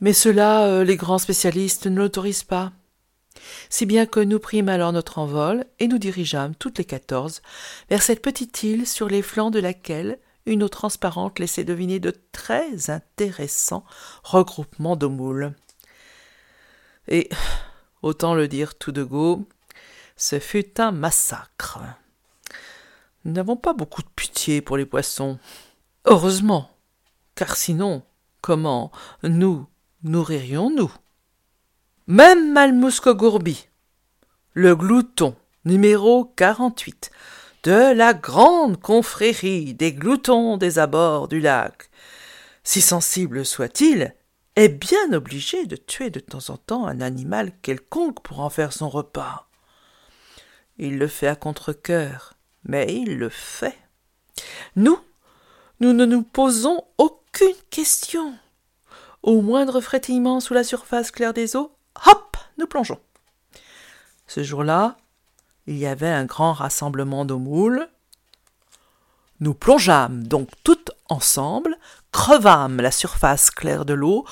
Mais 0.00 0.12
cela, 0.12 0.66
euh, 0.66 0.84
les 0.84 0.96
grands 0.96 1.18
spécialistes 1.18 1.86
ne 1.86 1.98
l'autorisent 1.98 2.44
pas. 2.44 2.72
Si 3.68 3.86
bien 3.86 4.06
que 4.06 4.20
nous 4.20 4.38
prîmes 4.38 4.68
alors 4.68 4.92
notre 4.92 5.18
envol 5.18 5.64
et 5.78 5.88
nous 5.88 5.98
dirigeâmes 5.98 6.54
toutes 6.54 6.78
les 6.78 6.84
quatorze 6.84 7.42
vers 7.88 8.02
cette 8.02 8.22
petite 8.22 8.62
île 8.62 8.86
sur 8.86 9.08
les 9.08 9.22
flancs 9.22 9.50
de 9.50 9.60
laquelle 9.60 10.18
une 10.46 10.62
eau 10.62 10.68
transparente 10.68 11.38
laissait 11.38 11.64
deviner 11.64 12.00
de 12.00 12.14
très 12.32 12.90
intéressants 12.90 13.84
regroupements 14.24 14.96
de 14.96 15.06
moules. 15.06 15.54
Et, 17.08 17.28
autant 18.02 18.34
le 18.34 18.48
dire 18.48 18.74
tout 18.74 18.92
de 18.92 19.04
go, 19.04 19.46
ce 20.16 20.38
fut 20.38 20.80
un 20.80 20.92
massacre. 20.92 21.80
Nous 23.24 23.32
n'avons 23.32 23.56
pas 23.56 23.74
beaucoup 23.74 24.02
de 24.02 24.08
pitié 24.16 24.62
pour 24.62 24.76
les 24.76 24.86
poissons. 24.86 25.38
Heureusement, 26.06 26.70
car 27.34 27.56
sinon, 27.56 28.02
comment 28.40 28.90
nous 29.22 29.66
nourririons-nous? 30.02 30.92
Même 32.06 32.52
Malmousco 32.52 33.14
Gourbi, 33.14 33.68
le 34.54 34.74
glouton 34.74 35.36
numéro 35.64 36.24
48 36.24 37.10
de 37.62 37.92
la 37.92 38.14
grande 38.14 38.80
confrérie 38.80 39.74
des 39.74 39.92
gloutons 39.92 40.56
des 40.56 40.78
abords 40.78 41.28
du 41.28 41.40
lac, 41.40 41.90
si 42.64 42.80
sensible 42.80 43.44
soit-il, 43.44 44.14
est 44.56 44.68
bien 44.68 45.12
obligé 45.12 45.66
de 45.66 45.76
tuer 45.76 46.10
de 46.10 46.20
temps 46.20 46.50
en 46.50 46.56
temps 46.56 46.86
un 46.86 47.00
animal 47.00 47.52
quelconque 47.62 48.22
pour 48.22 48.40
en 48.40 48.50
faire 48.50 48.72
son 48.72 48.88
repas. 48.88 49.48
Il 50.78 50.98
le 50.98 51.06
fait 51.06 51.26
à 51.26 51.36
contre-cœur, 51.36 52.34
mais 52.64 52.86
il 52.94 53.18
le 53.18 53.28
fait. 53.28 53.78
Nous, 54.76 54.98
nous 55.80 55.92
ne 55.92 56.04
nous 56.04 56.22
posons 56.22 56.82
aucune 56.98 57.54
question. 57.70 58.34
Au 59.22 59.40
moindre 59.42 59.80
frétillement 59.80 60.40
sous 60.40 60.54
la 60.54 60.64
surface 60.64 61.10
claire 61.10 61.34
des 61.34 61.56
eaux, 61.56 61.76
hop, 62.06 62.36
nous 62.58 62.66
plongeons. 62.66 63.00
Ce 64.26 64.42
jour-là, 64.42 64.96
il 65.66 65.76
y 65.76 65.86
avait 65.86 66.08
un 66.08 66.24
grand 66.24 66.52
rassemblement 66.52 67.24
de 67.24 67.34
moules. 67.34 67.88
Nous 69.40 69.54
plongeâmes 69.54 70.26
donc 70.26 70.48
toutes 70.64 70.90
ensemble, 71.08 71.78
crevâmes 72.12 72.80
la 72.80 72.90
surface 72.90 73.50
claire 73.50 73.84
de 73.84 73.94
l'eau 73.94 74.24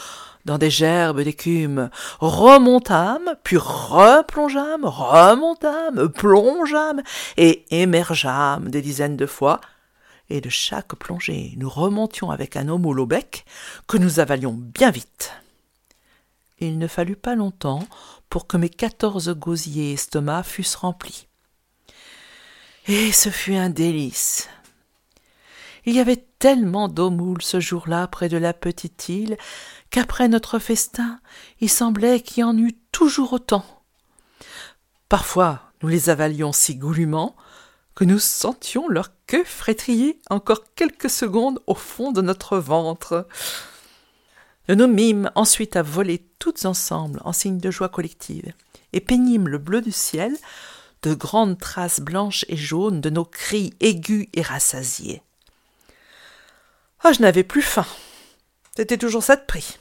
dans 0.48 0.56
des 0.56 0.70
gerbes 0.70 1.20
d'écume, 1.20 1.90
remontâmes, 2.20 3.36
puis 3.44 3.58
replongeâmes, 3.58 4.86
remontâmes, 4.86 6.08
plongeâmes 6.08 7.02
et 7.36 7.66
émergeâmes 7.70 8.70
des 8.70 8.80
dizaines 8.80 9.18
de 9.18 9.26
fois, 9.26 9.60
et 10.30 10.40
de 10.40 10.48
chaque 10.48 10.94
plongée 10.94 11.52
nous 11.58 11.68
remontions 11.68 12.30
avec 12.30 12.56
un 12.56 12.68
homme 12.68 12.86
au 12.86 13.06
bec 13.06 13.44
que 13.86 13.98
nous 13.98 14.20
avalions 14.20 14.54
bien 14.54 14.90
vite. 14.90 15.32
Il 16.60 16.78
ne 16.78 16.86
fallut 16.86 17.16
pas 17.16 17.34
longtemps 17.34 17.86
pour 18.30 18.46
que 18.46 18.56
mes 18.56 18.70
quatorze 18.70 19.34
gosiers 19.34 19.92
estomacs 19.92 20.46
fussent 20.46 20.76
remplis. 20.76 21.28
Et 22.86 23.12
ce 23.12 23.28
fut 23.28 23.54
un 23.54 23.68
délice. 23.68 24.48
Il 25.84 25.94
y 25.94 26.00
avait 26.00 26.24
tellement 26.38 26.88
d'eau 26.88 27.10
moule 27.10 27.42
ce 27.42 27.60
jour-là 27.60 28.06
près 28.08 28.28
de 28.28 28.36
la 28.36 28.52
petite 28.52 29.08
île 29.08 29.36
qu'après 29.90 30.28
notre 30.28 30.58
festin, 30.58 31.20
il 31.60 31.70
semblait 31.70 32.20
qu'il 32.20 32.40
y 32.40 32.44
en 32.44 32.56
eût 32.56 32.76
toujours 32.92 33.32
autant. 33.32 33.64
Parfois, 35.08 35.62
nous 35.82 35.88
les 35.88 36.10
avalions 36.10 36.52
si 36.52 36.76
goulûment 36.76 37.34
que 37.94 38.04
nous 38.04 38.18
sentions 38.18 38.88
leur 38.88 39.10
queue 39.26 39.44
frétiller 39.44 40.20
encore 40.30 40.62
quelques 40.76 41.10
secondes 41.10 41.60
au 41.66 41.74
fond 41.74 42.12
de 42.12 42.22
notre 42.22 42.58
ventre. 42.58 43.26
Nous 44.68 44.76
nous 44.76 44.86
mîmes 44.86 45.30
ensuite 45.34 45.76
à 45.76 45.82
voler 45.82 46.24
toutes 46.38 46.64
ensemble 46.64 47.20
en 47.24 47.32
signe 47.32 47.58
de 47.58 47.70
joie 47.70 47.88
collective, 47.88 48.52
et 48.92 49.00
peignîmes 49.00 49.48
le 49.48 49.58
bleu 49.58 49.80
du 49.80 49.92
ciel 49.92 50.36
de 51.02 51.14
grandes 51.14 51.58
traces 51.58 52.00
blanches 52.00 52.44
et 52.48 52.56
jaunes 52.56 53.00
de 53.00 53.10
nos 53.10 53.24
cris 53.24 53.72
aigus 53.80 54.28
et 54.32 54.42
rassasiés. 54.42 55.22
Ah, 57.02 57.12
je 57.12 57.22
n'avais 57.22 57.44
plus 57.44 57.62
faim. 57.62 57.86
C'était 58.78 58.96
toujours 58.96 59.24
ça 59.24 59.34
de 59.34 59.44
prix. 59.44 59.76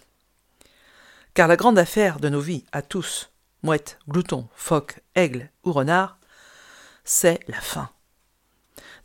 Car 1.36 1.48
la 1.48 1.56
grande 1.56 1.78
affaire 1.78 2.20
de 2.20 2.30
nos 2.30 2.40
vies, 2.40 2.64
à 2.72 2.82
tous, 2.82 3.30
mouettes, 3.62 4.00
gloutons, 4.10 4.48
phoques, 4.56 5.02
aigles 5.14 5.52
ou 5.64 5.72
renards, 5.72 6.18
c'est 7.04 7.40
la 7.48 7.62
faim. 7.62 7.92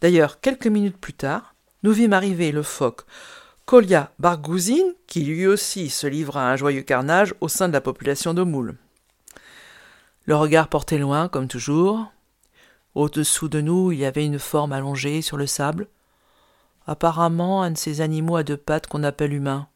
D'ailleurs, 0.00 0.40
quelques 0.40 0.66
minutes 0.66 0.96
plus 0.96 1.12
tard, 1.12 1.54
nous 1.82 1.92
vîmes 1.92 2.14
arriver 2.14 2.52
le 2.52 2.62
phoque 2.62 3.02
Colia 3.66 4.14
Bargouzine, 4.18 4.94
qui 5.06 5.24
lui 5.24 5.46
aussi 5.46 5.90
se 5.90 6.06
livra 6.06 6.48
à 6.48 6.52
un 6.54 6.56
joyeux 6.56 6.80
carnage 6.80 7.34
au 7.42 7.48
sein 7.48 7.68
de 7.68 7.74
la 7.74 7.82
population 7.82 8.32
de 8.32 8.44
moules. 8.44 8.78
Le 10.24 10.36
regard 10.36 10.68
porté 10.68 10.96
loin, 10.96 11.28
comme 11.28 11.48
toujours. 11.48 12.10
Au-dessous 12.94 13.50
de 13.50 13.60
nous, 13.60 13.92
il 13.92 13.98
y 13.98 14.06
avait 14.06 14.24
une 14.24 14.38
forme 14.38 14.72
allongée 14.72 15.20
sur 15.20 15.36
le 15.36 15.46
sable. 15.46 15.86
Apparemment, 16.86 17.62
un 17.62 17.72
de 17.72 17.76
ces 17.76 18.00
animaux 18.00 18.36
à 18.36 18.42
deux 18.42 18.56
pattes 18.56 18.86
qu'on 18.86 19.04
appelle 19.04 19.34
humains. 19.34 19.68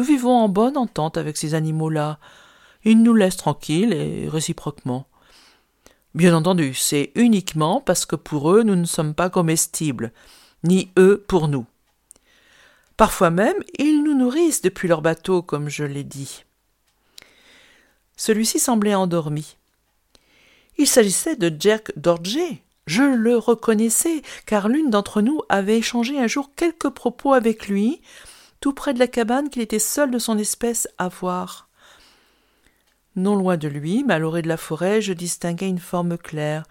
Nous 0.00 0.06
vivons 0.06 0.34
en 0.34 0.48
bonne 0.48 0.78
entente 0.78 1.18
avec 1.18 1.36
ces 1.36 1.52
animaux-là. 1.52 2.18
Ils 2.84 3.02
nous 3.02 3.14
laissent 3.14 3.36
tranquilles 3.36 3.92
et 3.92 4.30
réciproquement. 4.30 5.06
Bien 6.14 6.34
entendu, 6.34 6.72
c'est 6.72 7.12
uniquement 7.16 7.82
parce 7.82 8.06
que 8.06 8.16
pour 8.16 8.50
eux 8.50 8.62
nous 8.62 8.76
ne 8.76 8.86
sommes 8.86 9.12
pas 9.12 9.28
comestibles, 9.28 10.10
ni 10.64 10.90
eux 10.98 11.22
pour 11.28 11.48
nous. 11.48 11.66
Parfois 12.96 13.28
même, 13.28 13.62
ils 13.78 14.02
nous 14.02 14.14
nourrissent 14.14 14.62
depuis 14.62 14.88
leur 14.88 15.02
bateau, 15.02 15.42
comme 15.42 15.68
je 15.68 15.84
l'ai 15.84 16.02
dit. 16.02 16.44
Celui-ci 18.16 18.58
semblait 18.58 18.94
endormi. 18.94 19.58
Il 20.78 20.86
s'agissait 20.86 21.36
de 21.36 21.54
Jerk 21.60 21.92
Dorje. 21.98 22.62
Je 22.86 23.02
le 23.02 23.36
reconnaissais, 23.36 24.22
car 24.46 24.70
l'une 24.70 24.88
d'entre 24.88 25.20
nous 25.20 25.42
avait 25.50 25.76
échangé 25.76 26.18
un 26.18 26.26
jour 26.26 26.52
quelques 26.56 26.88
propos 26.88 27.34
avec 27.34 27.68
lui, 27.68 28.00
tout 28.60 28.74
près 28.74 28.94
de 28.94 28.98
la 28.98 29.08
cabane 29.08 29.48
qu'il 29.48 29.62
était 29.62 29.78
seul 29.78 30.10
de 30.10 30.18
son 30.18 30.38
espèce 30.38 30.88
à 30.98 31.08
voir. 31.08 31.68
Non 33.16 33.34
loin 33.34 33.56
de 33.56 33.68
lui, 33.68 34.04
maloré 34.04 34.42
de 34.42 34.48
la 34.48 34.56
forêt, 34.56 35.00
je 35.00 35.12
distinguais 35.12 35.68
une 35.68 35.78
forme 35.78 36.16
claire, 36.16 36.64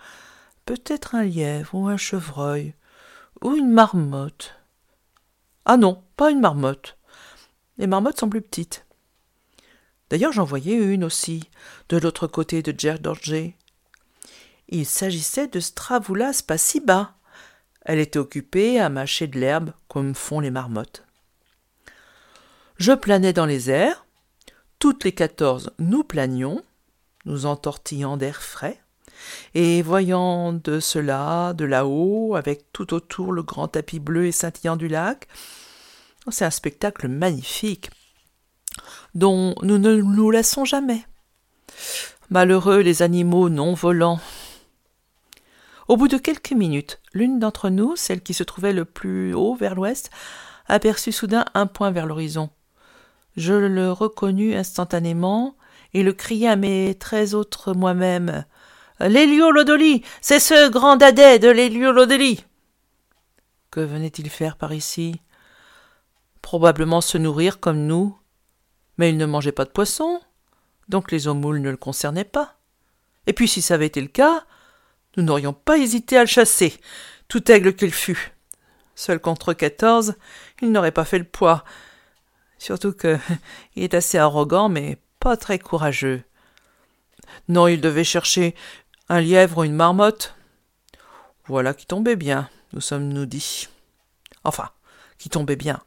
peut-être 0.66 1.16
un 1.16 1.24
lièvre 1.24 1.76
ou 1.76 1.88
un 1.88 1.98
chevreuil, 1.98 2.76
ou 3.42 3.56
une 3.56 3.72
marmotte. 3.72 4.56
Ah 5.66 5.78
non, 5.78 6.04
pas 6.16 6.32
une 6.32 6.40
marmotte. 6.40 6.98
Les 7.78 7.88
marmottes 7.88 8.20
sont 8.20 8.30
plus 8.30 8.42
petites. 8.42 8.86
D'ailleurs, 10.10 10.32
j'en 10.32 10.44
voyais 10.44 10.76
une 10.76 11.04
aussi, 11.04 11.50
de 11.90 11.98
l'autre 11.98 12.28
côté 12.28 12.62
de 12.64 12.74
Djerdorje. 12.78 13.54
Il 14.70 14.86
s'agissait 14.86 15.48
de 15.48 15.60
Stravoulas 15.60 16.44
passiba. 16.46 17.16
Elle 17.82 18.00
était 18.00 18.20
occupée 18.20 18.80
à 18.80 18.90
mâcher 18.90 19.28
de 19.28 19.40
l'herbe, 19.40 19.74
comme 19.88 20.16
font 20.16 20.40
les 20.40 20.52
marmottes. 20.52 21.04
Je 22.80 22.94
planais 22.94 23.34
dans 23.34 23.46
les 23.46 23.70
airs. 23.70 24.06
Toutes 24.80 25.04
les 25.04 25.12
quatorze, 25.12 25.72
nous 25.80 26.06
planions, 26.06 26.64
nous 27.26 27.46
entortillant 27.46 28.16
d'air 28.16 28.42
frais, 28.42 28.82
et 29.54 29.82
voyant 29.82 30.54
de 30.54 30.80
cela, 30.80 31.52
de 31.54 31.66
là-haut, 31.66 32.38
avec 32.38 32.72
tout 32.72 32.94
autour 32.94 33.34
le 33.34 33.44
grand 33.44 33.68
tapis 33.68 34.00
bleu 34.00 34.28
et 34.28 34.32
scintillant 34.32 34.78
du 34.78 34.88
lac, 34.88 35.28
c'est 36.32 36.46
un 36.46 36.52
spectacle 36.52 37.10
magnifique, 37.10 37.90
dont 39.14 39.56
nous 39.62 39.78
ne 39.78 39.96
nous 39.96 40.32
lassons 40.32 40.64
jamais. 40.64 41.06
Malheureux 42.30 42.80
les 42.80 43.02
animaux 43.02 43.50
non 43.50 43.74
volants. 43.74 44.22
Au 45.90 45.98
bout 45.98 46.08
de 46.08 46.18
quelques 46.18 46.54
minutes, 46.54 47.02
l'une 47.12 47.40
d'entre 47.40 47.70
nous, 47.70 47.98
celle 47.98 48.22
qui 48.22 48.34
se 48.34 48.44
trouvait 48.44 48.72
le 48.72 48.86
plus 48.86 49.34
haut 49.34 49.56
vers 49.56 49.76
l'ouest, 49.76 50.12
aperçut 50.68 51.12
soudain 51.12 51.44
un 51.56 51.66
point 51.68 51.92
vers 51.92 52.06
l'horizon. 52.06 52.50
Je 53.40 53.54
le 53.54 53.90
reconnus 53.90 54.54
instantanément 54.54 55.56
et 55.94 56.04
le 56.04 56.12
criai 56.12 56.50
à 56.50 56.58
mes 56.58 56.94
treize 56.96 57.34
autres 57.34 57.74
moi-même. 57.74 58.44
L'héliolodoli 59.00 60.04
C'est 60.20 60.42
ce 60.42 60.70
grand 60.70 60.98
dadais 60.98 61.40
de 61.40 61.48
l'héliolodoli 61.48 62.44
Que 63.72 63.80
venait-il 63.80 64.30
faire 64.30 64.58
par 64.58 64.74
ici? 64.74 65.22
Probablement 66.42 67.00
se 67.00 67.18
nourrir 67.18 67.62
comme 67.62 67.88
nous, 67.88 68.20
mais 68.98 69.10
il 69.10 69.16
ne 69.16 69.26
mangeait 69.26 69.54
pas 69.54 69.64
de 69.64 69.70
poisson, 69.70 70.20
donc 70.90 71.10
les 71.10 71.28
moules 71.28 71.62
ne 71.62 71.72
le 71.72 71.78
concernaient 71.78 72.26
pas. 72.26 72.58
Et 73.26 73.32
puis 73.32 73.48
si 73.48 73.62
ça 73.62 73.76
avait 73.76 73.86
été 73.86 74.02
le 74.02 74.08
cas, 74.08 74.44
nous 75.16 75.24
n'aurions 75.24 75.54
pas 75.54 75.78
hésité 75.78 76.18
à 76.18 76.24
le 76.24 76.28
chasser, 76.28 76.78
tout 77.30 77.50
aigle 77.50 77.74
qu'il 77.74 77.94
fût. 77.94 78.34
Seul 78.96 79.22
contre 79.22 79.54
quatorze, 79.54 80.16
il 80.62 80.74
n'aurait 80.74 80.92
pas 80.92 81.06
fait 81.06 81.20
le 81.20 81.24
poids. 81.24 81.64
Surtout 82.60 82.94
que 82.94 83.18
il 83.76 83.84
est 83.84 83.96
assez 83.96 84.20
arrogant, 84.20 84.70
mais 84.70 84.98
pas 85.20 85.36
très 85.36 85.58
courageux. 85.58 86.24
Non, 87.48 87.68
il 87.68 87.82
devait 87.82 88.04
chercher 88.04 88.54
un 89.08 89.22
lièvre 89.22 89.60
ou 89.60 89.64
une 89.64 89.74
marmotte. 89.74 90.36
Voilà 91.46 91.74
qui 91.74 91.88
tombait 91.88 92.16
bien, 92.16 92.48
nous 92.74 92.82
sommes-nous 92.82 93.26
dit. 93.26 93.68
Enfin, 94.44 94.70
qui 95.18 95.30
tombait 95.30 95.56
bien 95.56 95.82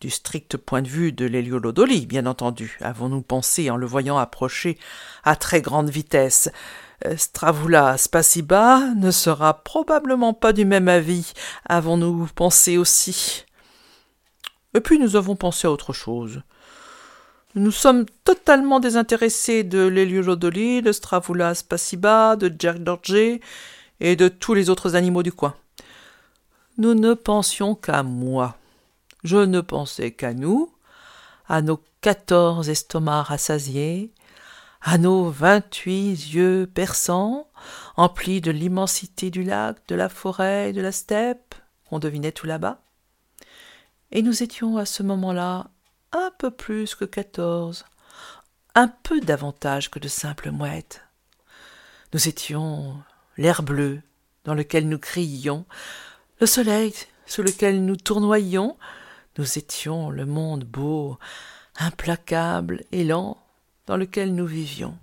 du 0.00 0.10
strict 0.10 0.56
point 0.58 0.82
de 0.82 0.88
vue 0.88 1.12
de 1.12 1.24
l'héliolodoli, 1.24 2.06
bien 2.06 2.26
entendu, 2.26 2.78
avons-nous 2.82 3.22
pensé 3.22 3.70
en 3.70 3.76
le 3.76 3.86
voyant 3.86 4.18
approcher 4.18 4.78
à 5.24 5.36
très 5.36 5.62
grande 5.62 5.88
vitesse. 5.88 6.50
Euh, 7.06 7.16
Stravula 7.16 7.96
Spasiba 7.96 8.80
ne 8.94 9.10
sera 9.10 9.62
probablement 9.64 10.34
pas 10.34 10.52
du 10.52 10.64
même 10.64 10.88
avis, 10.88 11.32
avons-nous 11.66 12.28
pensé 12.34 12.76
aussi. 12.76 13.45
Et 14.76 14.80
puis 14.80 14.98
nous 14.98 15.16
avons 15.16 15.36
pensé 15.36 15.66
à 15.66 15.70
autre 15.70 15.94
chose. 15.94 16.42
Nous 17.54 17.70
sommes 17.70 18.04
totalement 18.24 18.78
désintéressés 18.78 19.64
de 19.64 19.86
l'héliolodoli, 19.86 20.82
de 20.82 20.92
Stravula 20.92 21.54
Spasiba, 21.54 22.36
de 22.36 22.54
Jack 22.58 22.84
Dorje 22.84 23.40
et 24.00 24.16
de 24.16 24.28
tous 24.28 24.52
les 24.52 24.68
autres 24.68 24.94
animaux 24.94 25.22
du 25.22 25.32
coin. 25.32 25.54
Nous 26.76 26.92
ne 26.92 27.14
pensions 27.14 27.74
qu'à 27.74 28.02
moi. 28.02 28.58
Je 29.24 29.38
ne 29.38 29.62
pensais 29.62 30.10
qu'à 30.10 30.34
nous, 30.34 30.70
à 31.48 31.62
nos 31.62 31.80
quatorze 32.02 32.68
estomacs 32.68 33.28
rassasiés, 33.28 34.12
à 34.82 34.98
nos 34.98 35.30
vingt-huit 35.30 36.34
yeux 36.34 36.70
perçants, 36.72 37.48
emplis 37.96 38.42
de 38.42 38.50
l'immensité 38.50 39.30
du 39.30 39.42
lac, 39.42 39.78
de 39.88 39.94
la 39.94 40.10
forêt 40.10 40.74
de 40.74 40.82
la 40.82 40.92
steppe, 40.92 41.54
qu'on 41.88 41.98
devinait 41.98 42.32
tout 42.32 42.46
là-bas. 42.46 42.82
Et 44.12 44.22
nous 44.22 44.42
étions 44.42 44.76
à 44.76 44.86
ce 44.86 45.02
moment-là 45.02 45.70
un 46.12 46.30
peu 46.38 46.50
plus 46.50 46.94
que 46.94 47.04
quatorze, 47.04 47.84
un 48.74 48.88
peu 48.88 49.20
davantage 49.20 49.90
que 49.90 49.98
de 49.98 50.08
simples 50.08 50.50
mouettes. 50.50 51.02
Nous 52.12 52.28
étions 52.28 52.96
l'air 53.36 53.62
bleu 53.62 54.00
dans 54.44 54.54
lequel 54.54 54.88
nous 54.88 54.98
crions, 54.98 55.66
Le 56.40 56.46
soleil 56.46 56.94
sous 57.26 57.42
lequel 57.42 57.84
nous 57.84 57.96
tournoyions, 57.96 58.76
nous 59.38 59.58
étions 59.58 60.10
le 60.10 60.24
monde 60.24 60.64
beau, 60.64 61.18
implacable 61.78 62.84
et 62.92 63.04
lent 63.04 63.38
dans 63.86 63.96
lequel 63.96 64.34
nous 64.34 64.46
vivions. 64.46 64.96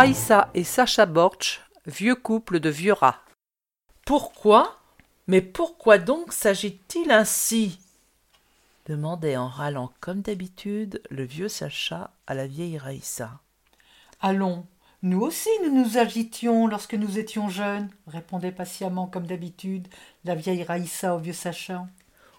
Raïssa 0.00 0.48
et 0.54 0.64
Sacha 0.64 1.04
Borch, 1.04 1.60
vieux 1.84 2.14
couple 2.14 2.58
de 2.58 2.70
vieux 2.70 2.94
rats. 2.94 3.20
Pourquoi? 4.06 4.78
Mais 5.26 5.42
pourquoi 5.42 5.98
donc 5.98 6.32
s'agit-il 6.32 7.10
ainsi? 7.10 7.78
demandait 8.88 9.36
en 9.36 9.46
râlant 9.46 9.92
comme 10.00 10.22
d'habitude 10.22 11.02
le 11.10 11.24
vieux 11.24 11.48
Sacha 11.48 12.12
à 12.26 12.32
la 12.32 12.46
vieille 12.46 12.78
Raïssa. 12.78 13.40
Allons, 14.22 14.64
nous 15.02 15.20
aussi 15.20 15.50
nous 15.64 15.84
nous 15.84 15.98
agitions 15.98 16.66
lorsque 16.66 16.94
nous 16.94 17.18
étions 17.18 17.50
jeunes, 17.50 17.90
répondait 18.06 18.52
patiemment 18.52 19.06
comme 19.06 19.26
d'habitude 19.26 19.86
la 20.24 20.34
vieille 20.34 20.62
Raïssa 20.62 21.14
au 21.14 21.18
vieux 21.18 21.34
Sacha. 21.34 21.86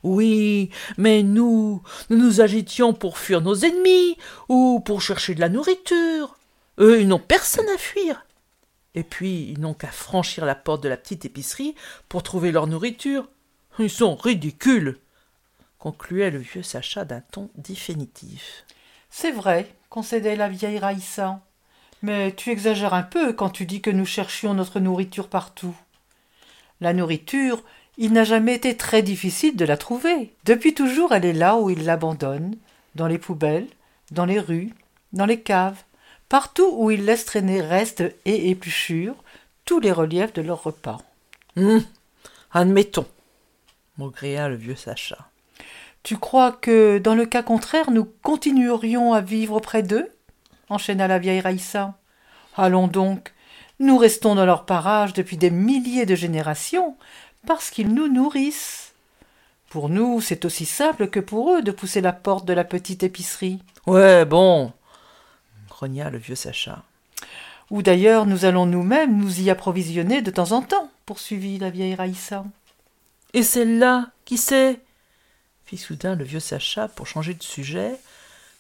Oui, 0.02 0.72
mais 0.98 1.22
nous, 1.22 1.84
nous 2.10 2.18
nous 2.18 2.42
agitions 2.42 2.94
pour 2.94 3.20
fuir 3.20 3.42
nos 3.42 3.54
ennemis 3.54 4.18
ou 4.50 4.80
pour 4.84 5.04
chercher 5.04 5.36
de 5.36 5.42
la 5.42 5.50
nourriture. 5.50 6.40
Eux, 6.82 7.00
ils 7.00 7.08
n'ont 7.08 7.20
personne 7.20 7.70
à 7.70 7.78
fuir. 7.78 8.26
Et 8.96 9.04
puis, 9.04 9.50
ils 9.52 9.60
n'ont 9.60 9.74
qu'à 9.74 9.92
franchir 9.92 10.46
la 10.46 10.56
porte 10.56 10.84
de 10.84 10.90
la 10.90 10.98
petite 10.98 11.24
épicerie 11.24 11.76
pour 12.10 12.24
trouver 12.24 12.52
leur 12.52 12.68
nourriture. 12.68 13.30
Ils 13.80 13.90
sont 13.90 14.16
ridicules, 14.16 14.98
concluait 15.80 16.32
le 16.32 16.40
vieux 16.40 16.64
Sacha 16.64 17.06
d'un 17.06 17.22
ton 17.22 17.50
définitif. 17.56 18.66
C'est 19.10 19.32
vrai, 19.32 19.74
concédait 19.90 20.36
la 20.36 20.50
vieille 20.50 20.80
Raïssa. 20.80 21.42
Mais 22.02 22.34
tu 22.34 22.50
exagères 22.50 22.94
un 22.94 23.04
peu 23.04 23.32
quand 23.34 23.50
tu 23.50 23.66
dis 23.66 23.82
que 23.82 23.92
nous 23.92 24.06
cherchions 24.06 24.54
notre 24.54 24.80
nourriture 24.80 25.30
partout. 25.30 25.76
La 26.82 26.94
nourriture, 26.94 27.64
il 27.98 28.12
n'a 28.12 28.24
jamais 28.24 28.56
été 28.56 28.76
très 28.76 29.04
difficile 29.04 29.56
de 29.56 29.66
la 29.66 29.78
trouver. 29.78 30.34
Depuis 30.46 30.74
toujours, 30.74 31.14
elle 31.14 31.26
est 31.26 31.34
là 31.34 31.58
où 31.58 31.70
ils 31.70 31.86
l'abandonnent, 31.86 32.58
dans 32.96 33.08
les 33.08 33.20
poubelles, 33.20 33.68
dans 34.10 34.26
les 34.26 34.40
rues, 34.40 34.74
dans 35.14 35.28
les 35.28 35.42
caves. 35.42 35.84
Partout 36.32 36.72
où 36.78 36.92
ils 36.92 37.04
laissent 37.04 37.26
traîner 37.26 37.60
restent 37.60 38.06
et 38.24 38.52
épluchures 38.52 39.22
tous 39.66 39.82
les 39.82 39.92
reliefs 39.92 40.32
de 40.32 40.42
leur 40.42 40.64
repas. 40.64 41.00
Hum, 41.58 41.84
admettons, 42.54 43.06
maugréa 43.98 44.48
le 44.48 44.56
vieux 44.56 44.78
Sacha. 44.78 45.18
Tu 46.04 46.16
crois 46.16 46.54
que, 46.54 47.00
dans 47.00 47.16
le 47.16 47.26
cas 47.26 47.44
contraire, 47.44 47.92
nous 47.92 48.06
continuerions 48.06 49.12
à 49.12 49.20
vivre 49.20 49.60
près 49.60 49.84
d'eux? 49.84 50.10
enchaîna 50.70 51.10
la 51.10 51.20
vieille 51.20 51.42
Raïssa. 51.42 51.96
Allons 52.56 52.88
donc, 52.88 53.34
nous 53.82 53.98
restons 53.98 54.34
dans 54.34 54.46
leur 54.46 54.66
parage 54.66 55.12
depuis 55.12 55.36
des 55.36 55.52
milliers 55.52 56.06
de 56.06 56.16
générations, 56.16 56.96
parce 57.46 57.70
qu'ils 57.70 57.94
nous 57.94 58.08
nourrissent. 58.08 58.94
Pour 59.68 59.90
nous, 59.90 60.22
c'est 60.22 60.46
aussi 60.46 60.66
simple 60.66 61.10
que 61.10 61.20
pour 61.20 61.54
eux 61.54 61.62
de 61.62 61.72
pousser 61.72 62.00
la 62.00 62.14
porte 62.14 62.46
de 62.46 62.54
la 62.54 62.64
petite 62.64 63.04
épicerie. 63.04 63.60
Ouais, 63.86 64.24
bon, 64.24 64.72
le 65.88 66.18
vieux 66.18 66.36
Sacha. 66.36 66.84
Ou 67.70 67.82
d'ailleurs 67.82 68.26
nous 68.26 68.46
allons 68.46 68.66
nous-mêmes 68.66 69.18
nous 69.18 69.42
y 69.42 69.50
approvisionner 69.50 70.22
de 70.22 70.32
temps 70.32 70.52
en 70.52 70.62
temps, 70.62 70.92
poursuivit 71.06 71.58
la 71.58 71.70
vieille 71.70 71.96
Raïssa. 71.96 72.46
Et 73.34 73.44
celle-là, 73.44 74.10
qui 74.26 74.38
sait? 74.38 74.80
fit 75.66 75.78
soudain 75.78 76.16
le 76.16 76.26
vieux 76.26 76.42
Sacha 76.42 76.88
pour 76.90 77.08
changer 77.08 77.34
de 77.34 77.44
sujet, 77.44 77.98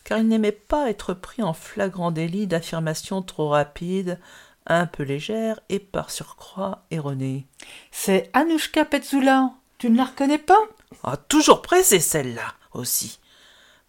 car 0.04 0.18
il 0.18 0.28
n'aimait 0.28 0.52
pas 0.52 0.90
être 0.90 1.14
pris 1.14 1.44
en 1.44 1.54
flagrant 1.54 2.12
délit 2.12 2.48
d'affirmations 2.48 3.22
trop 3.22 3.50
rapides, 3.50 4.18
un 4.66 4.86
peu 4.86 5.04
légères 5.04 5.60
et 5.70 5.80
par 5.80 6.10
surcroît 6.10 6.86
erronées. 6.90 7.46
C'est 7.92 8.30
Anouchka 8.34 8.86
Petzoula. 8.86 9.52
Tu 9.78 9.90
ne 9.90 9.98
la 9.98 10.06
reconnais 10.06 10.38
pas? 10.38 10.62
Ah, 11.04 11.18
toujours 11.18 11.62
pressée 11.62 12.00
celle-là 12.00 12.54
aussi 12.74 13.21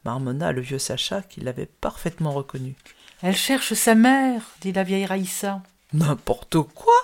marmonna 0.04 0.52
le 0.52 0.60
vieux 0.60 0.78
Sacha 0.78 1.22
qui 1.22 1.40
l'avait 1.40 1.66
parfaitement 1.66 2.32
reconnue. 2.32 2.76
Elle 3.22 3.36
cherche 3.36 3.74
sa 3.74 3.94
mère, 3.94 4.42
dit 4.60 4.72
la 4.72 4.82
vieille 4.82 5.06
Raïssa. 5.06 5.62
N'importe 5.92 6.60
quoi? 6.60 6.94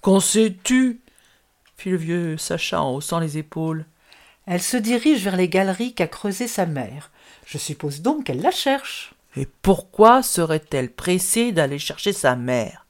Qu'en 0.00 0.20
sais-tu? 0.20 1.00
Fit 1.76 1.90
le 1.90 1.96
vieux 1.96 2.36
Sacha 2.36 2.82
en 2.82 2.94
haussant 2.94 3.20
les 3.20 3.38
épaules. 3.38 3.84
Elle 4.46 4.62
se 4.62 4.76
dirige 4.76 5.22
vers 5.22 5.36
les 5.36 5.48
galeries 5.48 5.94
qu'a 5.94 6.08
creusées 6.08 6.48
sa 6.48 6.66
mère. 6.66 7.10
Je 7.46 7.58
suppose 7.58 8.00
donc 8.00 8.24
qu'elle 8.24 8.42
la 8.42 8.50
cherche. 8.50 9.14
Et 9.36 9.46
pourquoi 9.46 10.22
serait-elle 10.22 10.90
pressée 10.90 11.52
d'aller 11.52 11.78
chercher 11.78 12.12
sa 12.12 12.34
mère? 12.34 12.86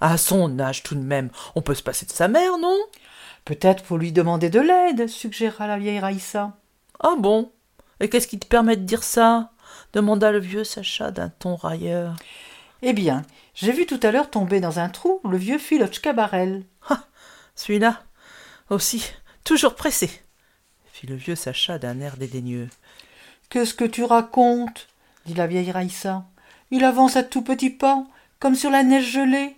À 0.00 0.16
son 0.16 0.58
âge 0.58 0.82
tout 0.82 0.94
de 0.94 1.00
même, 1.00 1.30
on 1.54 1.62
peut 1.62 1.74
se 1.74 1.82
passer 1.82 2.06
de 2.06 2.12
sa 2.12 2.28
mère, 2.28 2.58
non? 2.58 2.78
Peut-être 3.44 3.84
pour 3.84 3.98
lui 3.98 4.12
demander 4.12 4.50
de 4.50 4.60
l'aide, 4.60 5.08
suggéra 5.08 5.66
la 5.66 5.78
vieille 5.78 6.00
Raïssa. 6.00 6.56
Ah 7.00 7.14
bon? 7.18 7.52
Et 8.00 8.08
qu'est-ce 8.08 8.28
qui 8.28 8.38
te 8.38 8.46
permet 8.46 8.76
de 8.76 8.84
dire 8.84 9.02
ça? 9.02 9.50
Demanda 9.92 10.32
le 10.32 10.38
vieux 10.38 10.64
Sacha 10.64 11.10
d'un 11.10 11.28
ton 11.28 11.56
railleur. 11.56 12.16
Eh 12.82 12.92
bien, 12.92 13.24
j'ai 13.54 13.72
vu 13.72 13.86
tout 13.86 14.00
à 14.02 14.10
l'heure 14.10 14.30
tomber 14.30 14.60
dans 14.60 14.78
un 14.78 14.88
trou 14.88 15.20
le 15.24 15.36
vieux 15.36 15.58
Philochka 15.58 16.12
Barel. 16.12 16.64
Ah 16.88 17.04
Celui-là 17.54 18.02
aussi, 18.70 19.12
toujours 19.44 19.74
pressé 19.74 20.10
fit 20.98 21.06
le 21.06 21.14
vieux 21.14 21.36
Sacha 21.36 21.78
d'un 21.78 22.00
air 22.00 22.16
dédaigneux. 22.16 22.68
Qu'est-ce 23.50 23.74
que 23.74 23.84
tu 23.84 24.02
racontes? 24.02 24.88
dit 25.26 25.34
la 25.34 25.46
vieille 25.46 25.70
Raïssa. 25.70 26.24
Il 26.72 26.82
avance 26.82 27.14
à 27.16 27.22
tout 27.22 27.42
petits 27.42 27.70
pas, 27.70 28.04
comme 28.40 28.56
sur 28.56 28.70
la 28.70 28.82
neige 28.82 29.12
gelée. 29.12 29.56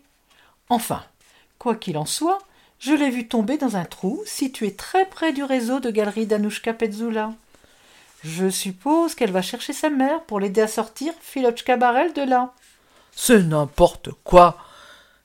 Enfin, 0.68 1.02
quoi 1.58 1.76
qu'il 1.76 1.96
en 1.96 2.04
soit, 2.04 2.40
je 2.78 2.92
l'ai 2.92 3.08
vu 3.08 3.26
tomber 3.26 3.56
dans 3.56 3.76
un 3.76 3.86
trou 3.86 4.22
situé 4.26 4.74
très 4.74 5.06
près 5.06 5.32
du 5.32 5.42
réseau 5.42 5.80
de 5.80 5.90
galeries 5.90 6.26
d'Anouchka 6.26 6.74
Petzula. 6.74 7.32
Je 8.22 8.50
suppose 8.50 9.14
qu'elle 9.14 9.32
va 9.32 9.42
chercher 9.42 9.72
sa 9.72 9.90
mère 9.90 10.22
pour 10.24 10.40
l'aider 10.40 10.60
à 10.60 10.68
sortir 10.68 11.12
Philochka 11.20 11.76
Barel 11.76 12.12
de 12.12 12.22
là. 12.22 12.52
C'est 13.12 13.42
n'importe 13.42 14.10
quoi 14.24 14.58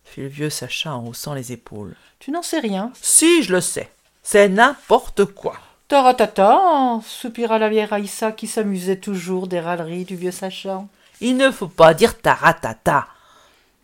fit 0.06 0.22
le 0.22 0.28
vieux 0.28 0.50
Sacha 0.50 0.96
en 0.96 1.08
haussant 1.08 1.34
les 1.34 1.52
épaules. 1.52 1.96
Tu 2.20 2.32
n'en 2.32 2.42
sais 2.42 2.60
rien 2.60 2.92
Si, 3.02 3.44
je 3.44 3.54
le 3.54 3.62
sais. 3.62 3.92
C'est 4.24 4.48
n'importe 4.48 5.26
quoi. 5.26 5.58
Taratata 5.88 7.00
soupira 7.06 7.60
la 7.60 7.70
vieille 7.70 7.86
Raïssa 7.86 8.32
qui 8.32 8.48
s'amusait 8.48 8.98
toujours 8.98 9.48
des 9.48 9.60
râleries 9.60 10.06
du 10.06 10.16
vieux 10.16 10.32
Sacha. 10.32 10.84
Il 11.22 11.38
ne 11.38 11.52
faut 11.52 11.68
pas 11.68 11.94
dire 11.94 12.20
taratata, 12.20 13.08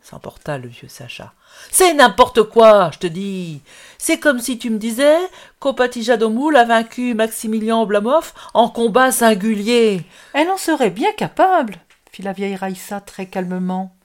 s'emporta 0.01 0.57
le 0.57 0.67
vieux 0.67 0.87
Sacha. 0.87 1.33
C'est 1.69 1.93
n'importe 1.93 2.43
quoi, 2.43 2.91
je 2.93 2.99
te 2.99 3.07
dis. 3.07 3.61
C'est 3.97 4.19
comme 4.19 4.39
si 4.39 4.57
tu 4.57 4.69
me 4.69 4.77
disais 4.77 5.17
qu'Opatijadomoul 5.59 6.55
a 6.55 6.65
vaincu 6.65 7.13
Maximilien 7.13 7.79
Oblamov 7.79 8.33
en 8.53 8.69
combat 8.69 9.11
singulier. 9.11 10.03
Elle 10.33 10.49
en 10.49 10.57
serait 10.57 10.89
bien 10.89 11.11
capable, 11.13 11.77
fit 12.11 12.21
la 12.21 12.33
vieille 12.33 12.55
Raïssa 12.55 13.01
très 13.01 13.27
calmement. 13.27 13.95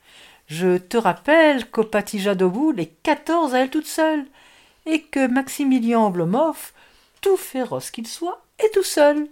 Je 0.49 0.79
te 0.79 0.97
rappelle 0.97 1.69
qu'Opatijadomoul 1.71 2.79
est 2.79 2.93
quatorze 3.03 3.55
à 3.55 3.61
elle 3.61 3.71
toute 3.71 3.87
seule, 3.87 4.25
et 4.85 5.03
que 5.03 5.27
Maximilien 5.27 6.01
Oblomov, 6.01 6.73
tout 7.21 7.37
féroce 7.37 7.91
qu'il 7.91 8.07
soit, 8.07 8.43
est 8.59 8.73
tout 8.73 8.85
seul. 8.85 9.27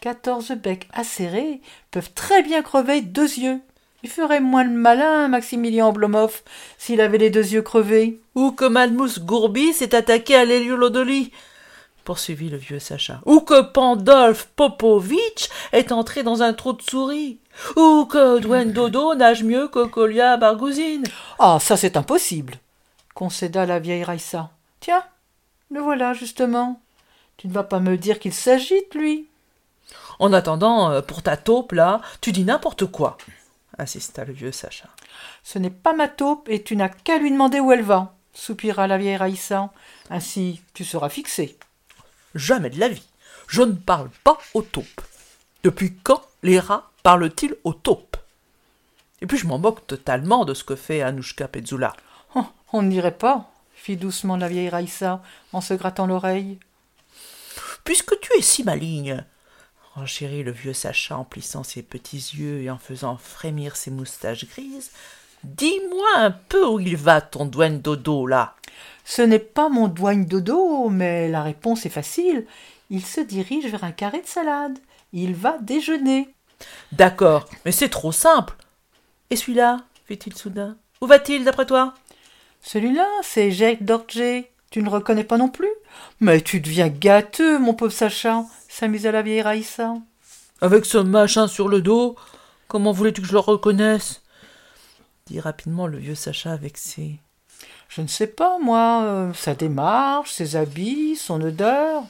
Quatorze 0.00 0.52
becs 0.52 0.88
acérés 0.92 1.60
peuvent 1.90 2.12
très 2.12 2.42
bien 2.42 2.62
crever 2.62 3.00
deux 3.00 3.38
yeux. 3.38 3.60
Il 4.02 4.10
ferait 4.10 4.40
moins 4.40 4.64
le 4.64 4.70
malin, 4.70 5.28
Maximilien 5.28 5.88
Oblomov, 5.88 6.42
s'il 6.78 7.00
avait 7.00 7.18
les 7.18 7.30
deux 7.30 7.52
yeux 7.52 7.62
crevés. 7.62 8.20
Ou 8.34 8.52
que 8.52 8.64
Malmous 8.64 9.18
Gourbi 9.20 9.72
s'est 9.72 9.94
attaqué 9.94 10.36
à 10.36 10.44
l'héliolodoli, 10.44 11.32
poursuivit 12.08 12.48
le 12.48 12.56
vieux 12.56 12.78
Sacha. 12.78 13.20
Ou 13.26 13.40
que 13.40 13.60
Pandolf 13.60 14.48
Popovitch 14.56 15.50
est 15.72 15.92
entré 15.92 16.22
dans 16.22 16.42
un 16.42 16.54
trou 16.54 16.72
de 16.72 16.80
souris. 16.80 17.38
Ou 17.76 18.06
que 18.06 18.38
Dwayne 18.38 18.72
Dodo 18.72 19.14
nage 19.16 19.44
mieux 19.44 19.68
que 19.68 19.84
Colia 19.84 20.38
Bargouzine. 20.38 21.04
Ah, 21.38 21.58
ça 21.60 21.76
c'est 21.76 21.98
impossible, 21.98 22.54
concéda 23.12 23.66
la 23.66 23.78
vieille 23.78 24.04
Raïssa. 24.04 24.48
Tiens, 24.80 25.04
le 25.70 25.80
voilà 25.80 26.14
justement. 26.14 26.80
Tu 27.36 27.46
ne 27.46 27.52
vas 27.52 27.64
pas 27.64 27.78
me 27.78 27.98
dire 27.98 28.20
qu'il 28.20 28.32
s'agite, 28.32 28.94
lui? 28.94 29.26
En 30.18 30.32
attendant, 30.32 30.90
euh, 30.90 31.02
pour 31.02 31.22
ta 31.22 31.36
taupe, 31.36 31.72
là, 31.72 32.00
tu 32.22 32.32
dis 32.32 32.44
n'importe 32.44 32.86
quoi, 32.86 33.18
insista 33.78 34.24
le 34.24 34.32
vieux 34.32 34.52
Sacha. 34.52 34.88
Ce 35.42 35.58
n'est 35.58 35.70
pas 35.70 35.92
ma 35.92 36.08
taupe 36.08 36.48
et 36.48 36.62
tu 36.62 36.76
n'as 36.76 36.88
qu'à 36.88 37.18
lui 37.18 37.30
demander 37.30 37.60
où 37.60 37.72
elle 37.72 37.82
va, 37.82 38.14
soupira 38.32 38.86
la 38.86 38.98
vieille 38.98 39.16
Raïssa. 39.16 39.72
Ainsi, 40.10 40.62
tu 40.74 40.84
seras 40.84 41.08
fixé. 41.08 41.58
Jamais 42.34 42.70
de 42.70 42.80
la 42.80 42.88
vie. 42.88 43.06
Je 43.46 43.62
ne 43.62 43.72
parle 43.72 44.10
pas 44.24 44.38
aux 44.54 44.62
taupes. 44.62 45.00
Depuis 45.64 45.94
quand 45.96 46.22
les 46.42 46.60
rats 46.60 46.90
parlent-ils 47.02 47.54
aux 47.64 47.74
taupes? 47.74 48.16
Et 49.20 49.26
puis 49.26 49.38
je 49.38 49.46
m'en 49.46 49.58
moque 49.58 49.86
totalement 49.86 50.44
de 50.44 50.54
ce 50.54 50.64
que 50.64 50.76
fait 50.76 51.02
Anouchka 51.02 51.48
Petzula. 51.48 51.94
Oh, 52.34 52.46
on 52.72 52.82
n'irait 52.82 53.16
pas, 53.16 53.50
fit 53.74 53.96
doucement 53.96 54.36
la 54.36 54.48
vieille 54.48 54.68
Raïssa 54.68 55.22
en 55.52 55.60
se 55.60 55.74
grattant 55.74 56.06
l'oreille. 56.06 56.58
Puisque 57.84 58.20
tu 58.20 58.30
es 58.38 58.42
si 58.42 58.62
maligne, 58.62 59.24
renchérit 59.98 60.42
le 60.42 60.52
vieux 60.52 60.72
Sacha 60.72 61.16
en 61.16 61.24
plissant 61.24 61.62
ses 61.62 61.82
petits 61.82 62.32
yeux 62.36 62.62
et 62.62 62.70
en 62.70 62.78
faisant 62.78 63.16
frémir 63.16 63.76
ses 63.76 63.90
moustaches 63.90 64.46
grises, 64.46 64.90
dis-moi 65.44 66.08
un 66.16 66.30
peu 66.30 66.66
où 66.66 66.80
il 66.80 66.96
va 66.96 67.20
ton 67.20 67.46
douane 67.46 67.80
dodo 67.80 68.26
là. 68.26 68.54
Ce 69.04 69.22
n'est 69.22 69.38
pas 69.38 69.68
mon 69.68 69.88
douane 69.88 70.26
dodo, 70.26 70.88
mais 70.88 71.28
la 71.28 71.42
réponse 71.42 71.86
est 71.86 71.90
facile. 71.90 72.46
Il 72.90 73.04
se 73.04 73.20
dirige 73.20 73.66
vers 73.66 73.84
un 73.84 73.92
carré 73.92 74.20
de 74.20 74.26
salade. 74.26 74.78
Il 75.12 75.34
va 75.34 75.58
déjeuner. 75.58 76.28
D'accord, 76.92 77.48
mais 77.64 77.72
c'est 77.72 77.88
trop 77.88 78.12
simple. 78.12 78.54
Et 79.30 79.36
celui-là 79.36 79.78
fit-il 80.06 80.34
soudain. 80.34 80.76
Où 81.00 81.06
va-t-il 81.06 81.44
d'après 81.44 81.66
toi? 81.66 81.94
Celui-là, 82.62 83.06
c'est 83.22 83.50
Jacques 83.50 83.84
Dorje. 83.84 84.44
Tu 84.70 84.82
ne 84.82 84.90
reconnais 84.90 85.24
pas 85.24 85.38
non 85.38 85.48
plus? 85.48 85.70
Mais 86.20 86.40
tu 86.40 86.60
deviens 86.60 86.88
gâteux, 86.88 87.58
mon 87.58 87.74
pauvre 87.74 87.92
Sacha, 87.92 88.44
s'amusa 88.68 89.10
la 89.10 89.22
vieille 89.22 89.42
Raïssa. 89.42 89.96
Avec 90.60 90.84
ce 90.84 90.98
machin 90.98 91.48
sur 91.48 91.68
le 91.68 91.80
dos, 91.80 92.16
comment 92.68 92.92
voulais-tu 92.92 93.22
que 93.22 93.26
je 93.26 93.32
le 93.32 93.38
reconnaisse? 93.38 94.22
Dit 95.26 95.40
rapidement 95.40 95.86
le 95.86 95.98
vieux 95.98 96.14
Sacha 96.14 96.56
vexé. 96.56 97.18
Je 97.88 98.02
ne 98.02 98.06
sais 98.06 98.26
pas, 98.26 98.58
moi, 98.58 99.02
euh, 99.04 99.32
sa 99.32 99.54
démarche, 99.54 100.32
ses 100.32 100.56
habits, 100.56 101.16
son 101.16 101.40
odeur. 101.40 102.04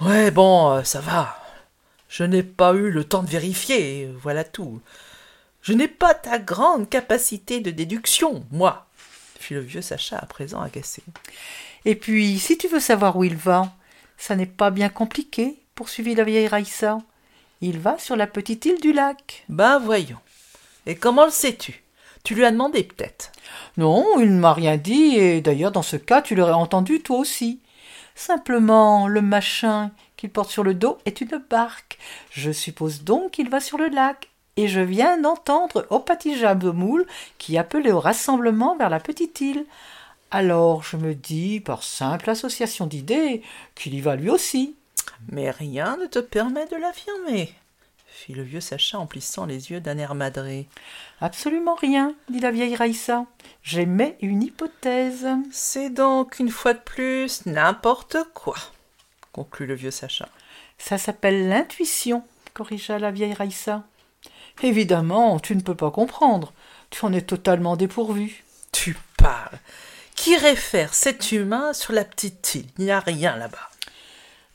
Ouais, 0.00 0.30
bon, 0.30 0.70
euh, 0.70 0.82
ça 0.82 1.00
va. 1.00 1.36
Je 2.08 2.24
n'ai 2.24 2.42
pas 2.42 2.74
eu 2.74 2.90
le 2.90 3.04
temps 3.04 3.22
de 3.22 3.30
vérifier, 3.30 4.10
voilà 4.20 4.44
tout. 4.44 4.80
Je 5.62 5.72
n'ai 5.72 5.88
pas 5.88 6.12
ta 6.12 6.38
grande 6.38 6.90
capacité 6.90 7.60
de 7.60 7.70
déduction, 7.70 8.44
moi, 8.50 8.86
fit 9.38 9.54
le 9.54 9.60
vieux 9.60 9.80
Sacha 9.80 10.18
à 10.18 10.26
présent 10.26 10.60
agacé. 10.60 11.02
Et 11.84 11.94
puis, 11.94 12.38
si 12.38 12.58
tu 12.58 12.68
veux 12.68 12.80
savoir 12.80 13.16
où 13.16 13.24
il 13.24 13.36
va, 13.36 13.72
ça 14.18 14.36
n'est 14.36 14.46
pas 14.46 14.70
bien 14.70 14.88
compliqué, 14.88 15.61
poursuivit 15.74 16.14
la 16.14 16.24
vieille 16.24 16.48
Raïssa. 16.48 16.98
Il 17.60 17.78
va 17.78 17.98
sur 17.98 18.16
la 18.16 18.26
petite 18.26 18.64
île 18.64 18.80
du 18.80 18.92
lac. 18.92 19.44
Ben 19.48 19.78
voyons. 19.78 20.18
Et 20.86 20.96
comment 20.96 21.24
le 21.24 21.30
sais-tu? 21.30 21.82
Tu 22.24 22.34
lui 22.34 22.44
as 22.44 22.50
demandé 22.50 22.84
peut-être. 22.84 23.32
Non, 23.76 24.06
il 24.18 24.34
ne 24.34 24.40
m'a 24.40 24.52
rien 24.52 24.76
dit, 24.76 25.16
et 25.16 25.40
d'ailleurs 25.40 25.72
dans 25.72 25.82
ce 25.82 25.96
cas 25.96 26.22
tu 26.22 26.34
l'aurais 26.34 26.52
entendu 26.52 27.00
toi 27.00 27.18
aussi. 27.18 27.60
Simplement, 28.14 29.08
le 29.08 29.22
machin 29.22 29.90
qu'il 30.16 30.30
porte 30.30 30.50
sur 30.50 30.62
le 30.62 30.74
dos 30.74 30.98
est 31.04 31.20
une 31.20 31.42
barque. 31.50 31.98
Je 32.30 32.52
suppose 32.52 33.02
donc 33.02 33.32
qu'il 33.32 33.48
va 33.48 33.60
sur 33.60 33.78
le 33.78 33.88
lac. 33.88 34.28
Et 34.56 34.68
je 34.68 34.80
viens 34.80 35.18
d'entendre 35.18 35.86
Opatija 35.88 36.54
Moule 36.54 37.06
qui 37.38 37.56
appelait 37.56 37.90
au 37.90 38.00
rassemblement 38.00 38.76
vers 38.76 38.90
la 38.90 39.00
petite 39.00 39.40
île. 39.40 39.64
Alors 40.30 40.82
je 40.82 40.96
me 40.96 41.14
dis, 41.14 41.60
par 41.60 41.82
simple 41.82 42.28
association 42.28 42.86
d'idées, 42.86 43.42
qu'il 43.74 43.94
y 43.94 44.00
va 44.00 44.14
lui 44.14 44.30
aussi. 44.30 44.76
Mais 45.28 45.50
rien 45.50 45.96
ne 45.96 46.06
te 46.06 46.18
permet 46.18 46.66
de 46.66 46.76
l'affirmer, 46.76 47.54
fit 48.06 48.34
le 48.34 48.42
vieux 48.42 48.60
Sacha 48.60 48.98
en 48.98 49.06
plissant 49.06 49.46
les 49.46 49.70
yeux 49.70 49.80
d'un 49.80 49.98
air 49.98 50.14
madré. 50.14 50.68
Absolument 51.20 51.74
rien, 51.74 52.14
dit 52.28 52.40
la 52.40 52.50
vieille 52.50 52.76
Raïssa. 52.76 53.26
J'émets 53.62 54.16
une 54.20 54.42
hypothèse. 54.42 55.26
C'est 55.50 55.90
donc 55.90 56.38
une 56.38 56.50
fois 56.50 56.74
de 56.74 56.80
plus 56.80 57.46
n'importe 57.46 58.16
quoi, 58.34 58.56
conclut 59.32 59.66
le 59.66 59.74
vieux 59.74 59.90
Sacha. 59.90 60.28
Ça 60.78 60.98
s'appelle 60.98 61.48
l'intuition, 61.48 62.24
corrigea 62.54 62.98
la 62.98 63.10
vieille 63.10 63.34
Raïssa. 63.34 63.84
Évidemment, 64.62 65.40
tu 65.40 65.56
ne 65.56 65.62
peux 65.62 65.74
pas 65.74 65.90
comprendre. 65.90 66.52
Tu 66.90 67.04
en 67.04 67.12
es 67.12 67.22
totalement 67.22 67.76
dépourvu. 67.76 68.44
Tu 68.70 68.96
parles. 69.16 69.58
Qui 70.14 70.36
réfère 70.36 70.94
cet 70.94 71.32
humain 71.32 71.72
sur 71.72 71.92
la 71.92 72.04
petite 72.04 72.54
île? 72.54 72.66
Il 72.78 72.84
n'y 72.84 72.90
a 72.90 73.00
rien 73.00 73.36
là-bas. 73.36 73.71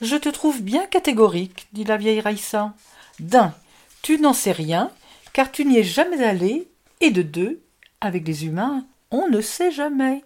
Je 0.02 0.16
te 0.16 0.30
trouve 0.30 0.62
bien 0.62 0.86
catégorique, 0.86 1.68
dit 1.74 1.84
la 1.84 1.98
vieille 1.98 2.22
Raïssa. 2.22 2.74
D'un, 3.20 3.54
tu 4.02 4.20
n'en 4.20 4.34
sais 4.34 4.52
rien, 4.52 4.92
car 5.34 5.52
tu 5.52 5.66
n'y 5.66 5.80
es 5.80 5.84
jamais 5.84 6.24
allé, 6.24 6.70
et 7.02 7.10
de 7.10 7.24
deux, 7.24 7.62
avec 8.00 8.28
les 8.28 8.46
humains, 8.46 8.86
on 9.10 9.28
ne 9.28 9.42
sait 9.42 9.72
jamais. 9.72 10.24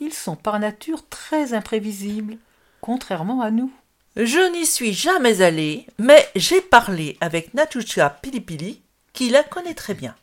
Ils 0.00 0.12
sont 0.12 0.36
par 0.36 0.58
nature 0.60 1.06
très 1.08 1.52
imprévisibles, 1.52 2.38
contrairement 2.80 3.40
à 3.40 3.50
nous. 3.50 3.72
Je 4.16 4.52
n'y 4.52 4.66
suis 4.66 4.92
jamais 4.92 5.42
allé, 5.42 5.86
mais 5.98 6.28
j'ai 6.36 6.60
parlé 6.60 7.16
avec 7.20 7.54
Natucha 7.54 8.10
Pilipili, 8.10 8.82
qui 9.12 9.30
la 9.30 9.42
connaît 9.42 9.74
très 9.74 9.94
bien. 9.94 10.14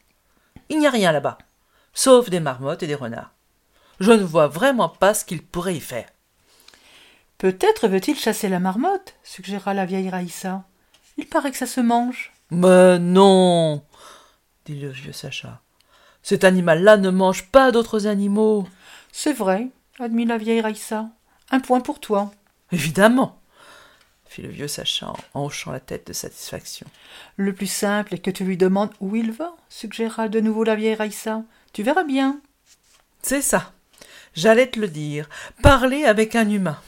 Il 0.70 0.80
n'y 0.80 0.88
a 0.88 0.92
rien 0.92 1.12
là-bas, 1.12 1.38
sauf 1.94 2.30
des 2.30 2.40
marmottes 2.40 2.84
et 2.84 2.88
des 2.88 2.96
renards. 2.96 3.32
Je 4.00 4.12
ne 4.12 4.24
vois 4.24 4.48
vraiment 4.48 4.90
pas 4.90 5.14
ce 5.14 5.26
qu'il 5.26 5.42
pourrait 5.42 5.76
y 5.76 5.80
faire. 5.80 6.08
Peut-être 7.38 7.88
veut-il 7.88 8.18
chasser 8.18 8.50
la 8.50 8.60
marmotte, 8.60 9.14
suggéra 9.24 9.76
la 9.76 9.86
vieille 9.86 10.10
Raïssa. 10.10 10.64
Il 11.18 11.28
paraît 11.28 11.52
que 11.52 11.58
ça 11.58 11.68
se 11.68 11.82
mange. 11.82 12.34
Mais 12.50 12.98
non, 12.98 13.84
dit 14.66 14.80
le 14.80 14.90
vieux 14.90 15.12
Sacha. 15.12 15.62
Cet 16.24 16.44
animal-là 16.44 16.98
ne 16.98 17.12
mange 17.12 17.46
pas 17.52 17.72
d'autres 17.72 18.08
animaux. 18.08 18.68
C'est 19.12 19.34
vrai, 19.34 19.68
admit 20.00 20.26
la 20.26 20.38
vieille 20.40 20.62
Raïssa. 20.62 21.10
Un 21.52 21.60
point 21.60 21.80
pour 21.80 22.00
toi. 22.00 22.32
Évidemment, 22.72 23.40
fit 24.26 24.42
le 24.42 24.50
vieux 24.50 24.68
Sacha 24.68 25.14
en 25.36 25.46
hochant 25.46 25.72
la 25.72 25.80
tête 25.80 26.08
de 26.08 26.14
satisfaction. 26.14 26.88
Le 27.36 27.54
plus 27.54 27.68
simple 27.68 28.16
est 28.16 28.20
que 28.20 28.32
tu 28.32 28.46
lui 28.46 28.58
demandes 28.58 28.94
où 29.00 29.16
il 29.16 29.32
va, 29.32 29.56
suggéra 29.70 30.28
de 30.28 30.40
nouveau 30.40 30.64
la 30.64 30.76
vieille 30.76 30.96
Raïssa. 30.96 31.44
Tu 31.72 31.84
verras 31.84 32.04
bien. 32.04 32.42
C'est 33.22 33.44
ça. 33.44 33.74
J'allais 34.34 34.68
te 34.68 34.80
le 34.80 34.88
dire. 34.88 35.30
Parler 35.62 36.04
avec 36.04 36.36
un 36.36 36.50
humain. 36.50 36.80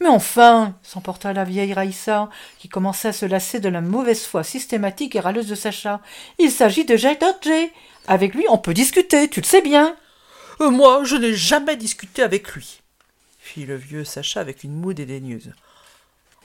Mais 0.00 0.08
enfin, 0.08 0.74
s'emporta 0.82 1.32
la 1.32 1.44
vieille 1.44 1.74
Raïssa, 1.74 2.30
qui 2.58 2.68
commençait 2.68 3.08
à 3.08 3.12
se 3.12 3.26
lasser 3.26 3.60
de 3.60 3.68
la 3.68 3.82
mauvaise 3.82 4.24
foi 4.24 4.42
systématique 4.42 5.14
et 5.14 5.20
râleuse 5.20 5.48
de 5.48 5.54
Sacha. 5.54 6.00
Il 6.38 6.50
s'agit 6.50 6.86
de 6.86 6.96
Jacques 6.96 7.20
Dodger. 7.20 7.70
Avec 8.08 8.34
lui, 8.34 8.46
on 8.48 8.56
peut 8.56 8.72
discuter, 8.72 9.28
tu 9.28 9.40
le 9.40 9.46
sais 9.46 9.60
bien. 9.60 9.94
Euh, 10.60 10.70
moi, 10.70 11.04
je 11.04 11.16
n'ai 11.16 11.34
jamais 11.34 11.76
discuté 11.76 12.22
avec 12.22 12.52
lui, 12.52 12.80
fit 13.38 13.66
le 13.66 13.76
vieux 13.76 14.04
Sacha 14.04 14.40
avec 14.40 14.64
une 14.64 14.74
moue 14.74 14.94
dédaigneuse. 14.94 15.52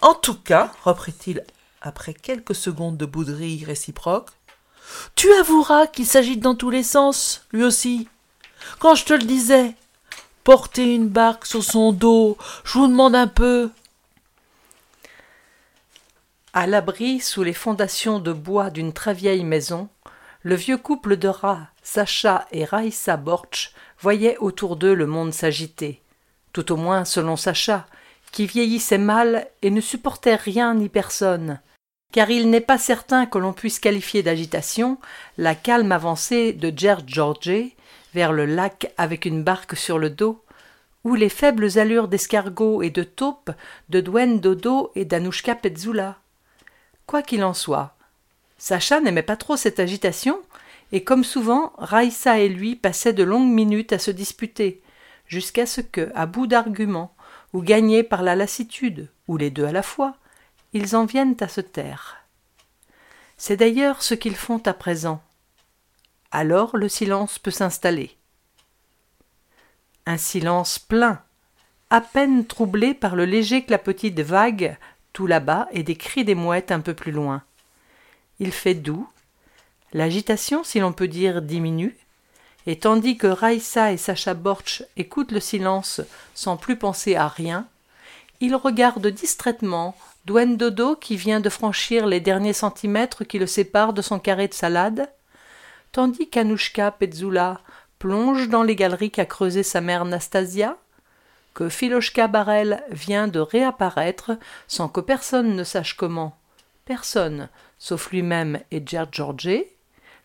En 0.02 0.13
tout 0.13 0.36
cas, 0.36 0.72
reprit-il 0.84 1.44
après 1.82 2.13
quelques 2.13 2.56
secondes 2.56 2.98
de 2.98 3.06
bouderie 3.06 3.63
réciproque, 3.65 4.32
tu 5.15 5.32
avoueras 5.34 5.88
qu'il 5.88 6.06
s'agite 6.06 6.41
dans 6.41 6.56
tous 6.56 6.70
les 6.70 6.84
sens, 6.84 7.46
lui 7.52 7.63
aussi. 7.63 8.08
Quand 8.80 8.96
je 8.96 9.06
te 9.06 9.13
le 9.13 9.24
disais, 9.24 9.76
porter 10.45 10.93
une 10.93 11.10
barque 11.10 11.47
sur 11.47 11.63
son 11.63 11.91
dos, 11.91 12.38
je 12.63 12.77
vous 12.77 12.88
demande 12.88 13.15
un 13.15 13.27
peu. 13.27 13.71
À 16.53 16.67
l'abri 16.67 17.19
sous 17.19 17.41
les 17.41 17.51
fondations 17.51 18.19
de 18.19 18.31
bois 18.31 18.69
d'une 18.69 18.93
très 18.93 19.15
vieille 19.15 19.43
maison, 19.43 19.89
le 20.43 20.53
vieux 20.53 20.77
couple 20.77 21.17
de 21.17 21.27
rats, 21.27 21.67
Sacha 21.81 22.45
et 22.51 22.63
Raïssa 22.63 23.17
Borch, 23.17 23.73
voyait 23.99 24.38
autour 24.38 24.75
d'eux 24.75 24.93
le 24.93 25.08
monde 25.08 25.34
s'agiter. 25.34 25.99
Tout 26.53 26.71
au 26.71 26.75
moins 26.75 27.05
selon 27.05 27.38
Sacha, 27.38 27.88
qui 28.31 28.45
vieillissait 28.45 28.99
mal 28.99 29.47
et 29.63 29.71
ne 29.71 29.81
supportait 29.81 30.36
rien 30.36 30.75
ni 30.75 30.89
personne. 30.89 31.60
Car 32.13 32.29
il 32.29 32.51
n'est 32.51 32.62
pas 32.62 32.77
certain 32.77 33.25
que 33.25 33.39
l'on 33.39 33.51
puisse 33.51 33.79
qualifier 33.79 34.21
d'agitation 34.21 34.99
la 35.39 35.55
calme 35.55 35.91
avancée 35.91 36.53
de 36.53 36.69
vers 38.15 38.32
le 38.32 38.45
lac 38.45 38.93
avec 38.95 39.25
une 39.25 39.43
barque 39.43 39.75
sur 39.75 39.99
le 39.99 40.10
dos, 40.10 40.41
ou 41.04 41.15
les 41.15 41.28
faibles 41.28 41.78
allures 41.78 42.08
d'escargot 42.08 42.82
et 42.82 42.89
de 42.89 43.04
taupe 43.04 43.51
de 43.89 43.99
Dwen 43.99 44.39
Dodo 44.39 44.93
et 44.95 45.04
d'Anouchka 45.04 45.54
Petzula. 45.54 46.15
Quoi 47.08 47.21
qu'il 47.21 47.43
en 47.43 47.54
soit, 47.54 47.93
Sacha 48.58 49.01
n'aimait 49.01 49.21
pas 49.21 49.36
trop 49.36 49.58
cette 49.58 49.82
agitation, 49.82 50.39
et 50.93 51.04
comme 51.04 51.25
souvent, 51.25 51.73
Raïssa 51.78 52.39
et 52.39 52.47
lui 52.47 52.78
passaient 52.78 53.12
de 53.12 53.23
longues 53.23 53.51
minutes 53.51 53.91
à 53.91 53.99
se 53.99 54.12
disputer, 54.12 54.82
jusqu'à 55.28 55.65
ce 55.65 55.82
que, 55.82 56.10
à 56.15 56.25
bout 56.25 56.47
d'arguments, 56.47 57.13
ou 57.51 57.62
gagnés 57.62 58.04
par 58.04 58.23
la 58.23 58.38
lassitude, 58.38 59.10
ou 59.28 59.36
les 59.36 59.49
deux 59.49 59.65
à 59.65 59.73
la 59.73 59.84
fois, 59.84 60.15
ils 60.71 60.95
en 60.95 61.04
viennent 61.04 61.36
à 61.41 61.49
se 61.49 61.60
taire. 61.60 62.15
C'est 63.36 63.58
d'ailleurs 63.58 64.01
ce 64.01 64.13
qu'ils 64.13 64.38
font 64.38 64.62
à 64.65 64.73
présent. 64.73 65.21
Alors 66.38 66.76
le 66.76 66.89
silence 66.89 67.39
peut 67.39 67.50
s'installer. 67.50 68.17
Un 70.06 70.17
silence 70.17 70.80
plein, 70.80 71.21
à 71.89 72.02
peine 72.02 72.45
troublé 72.45 72.93
par 72.93 73.15
le 73.15 73.24
léger 73.24 73.63
clapotis 73.63 74.12
de 74.12 74.21
vagues 74.21 74.76
tout 75.13 75.28
là-bas 75.28 75.69
et 75.71 75.82
des 75.84 75.95
cris 75.95 76.26
des 76.26 76.36
mouettes 76.36 76.74
un 76.74 76.82
peu 76.82 76.93
plus 76.93 77.13
loin. 77.13 77.41
Il 78.41 78.52
fait 78.52 78.74
doux, 78.74 79.08
l'agitation, 79.93 80.65
si 80.65 80.82
l'on 80.82 80.91
peut 80.91 81.08
dire, 81.08 81.41
diminue, 81.41 81.95
et 82.67 82.80
tandis 82.80 83.15
que 83.15 83.28
Raïssa 83.28 83.93
et 83.93 83.98
Sacha 83.98 84.34
Borch 84.34 84.84
écoutent 84.98 85.32
le 85.32 85.39
silence 85.39 86.02
sans 86.34 86.58
plus 86.58 86.76
penser 86.76 87.15
à 87.15 87.30
rien, 87.30 87.65
ils 88.41 88.56
regardent 88.56 89.08
distraitement 89.08 89.95
Dwen 90.26 90.58
Dodo 90.58 90.98
qui 90.98 91.15
vient 91.15 91.39
de 91.39 91.50
franchir 91.50 92.06
les 92.06 92.19
derniers 92.19 92.52
centimètres 92.52 93.24
qui 93.24 93.39
le 93.39 93.48
séparent 93.48 93.93
de 93.93 94.02
son 94.02 94.19
carré 94.19 94.50
de 94.50 94.54
salade, 94.54 95.10
tandis 95.95 96.29
qu'Anouchka 96.29 96.91
Petzula 96.91 97.62
plonge 97.99 98.49
dans 98.49 98.63
les 98.63 98.75
galeries 98.75 99.12
qu'a 99.12 99.25
creusées 99.25 99.63
sa 99.63 99.79
mère 99.79 100.03
Nastasia, 100.03 100.75
que 101.53 101.69
Philoshka 101.69 102.27
Barel 102.27 102.84
vient 102.89 103.29
de 103.29 103.39
réapparaître 103.39 104.31
sans 104.67 104.89
que 104.89 104.99
personne 104.99 105.55
ne 105.55 105.63
sache 105.63 105.93
comment, 105.95 106.38
personne, 106.84 107.47
sauf 107.79 108.12
lui-même 108.12 108.60
et 108.71 108.84
Ger 108.86 109.05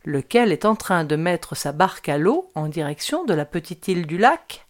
lequel 0.05 0.51
est 0.51 0.65
en 0.65 0.75
train 0.75 1.05
de 1.05 1.15
mettre 1.15 1.57
sa 1.57 1.71
barque 1.71 2.09
à 2.09 2.19
l'eau 2.19 2.51
en 2.57 2.67
direction 2.67 3.25
de 3.25 3.35
la 3.35 3.45
petite 3.45 3.87
île 3.87 4.09
du 4.09 4.19
lac, 4.19 4.67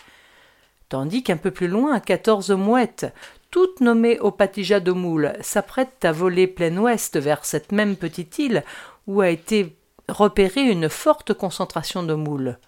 tandis 0.90 1.22
qu'un 1.22 1.38
peu 1.38 1.50
plus 1.50 1.68
loin 1.68 1.98
quatorze 1.98 2.50
mouettes, 2.50 3.10
toutes 3.50 3.80
nommées 3.80 4.18
au 4.18 4.32
patija 4.32 4.80
de 4.80 4.92
moule, 4.92 5.32
s'apprêtent 5.40 6.04
à 6.04 6.12
voler 6.12 6.46
plein 6.46 6.76
ouest 6.76 7.18
vers 7.18 7.46
cette 7.46 7.72
même 7.72 7.96
petite 7.96 8.38
île 8.38 8.64
où 9.06 9.22
a 9.22 9.30
été 9.30 9.79
repérée 10.10 10.70
une 10.70 10.88
forte 10.88 11.32
concentration 11.34 12.02
de 12.02 12.14
moules, 12.14 12.58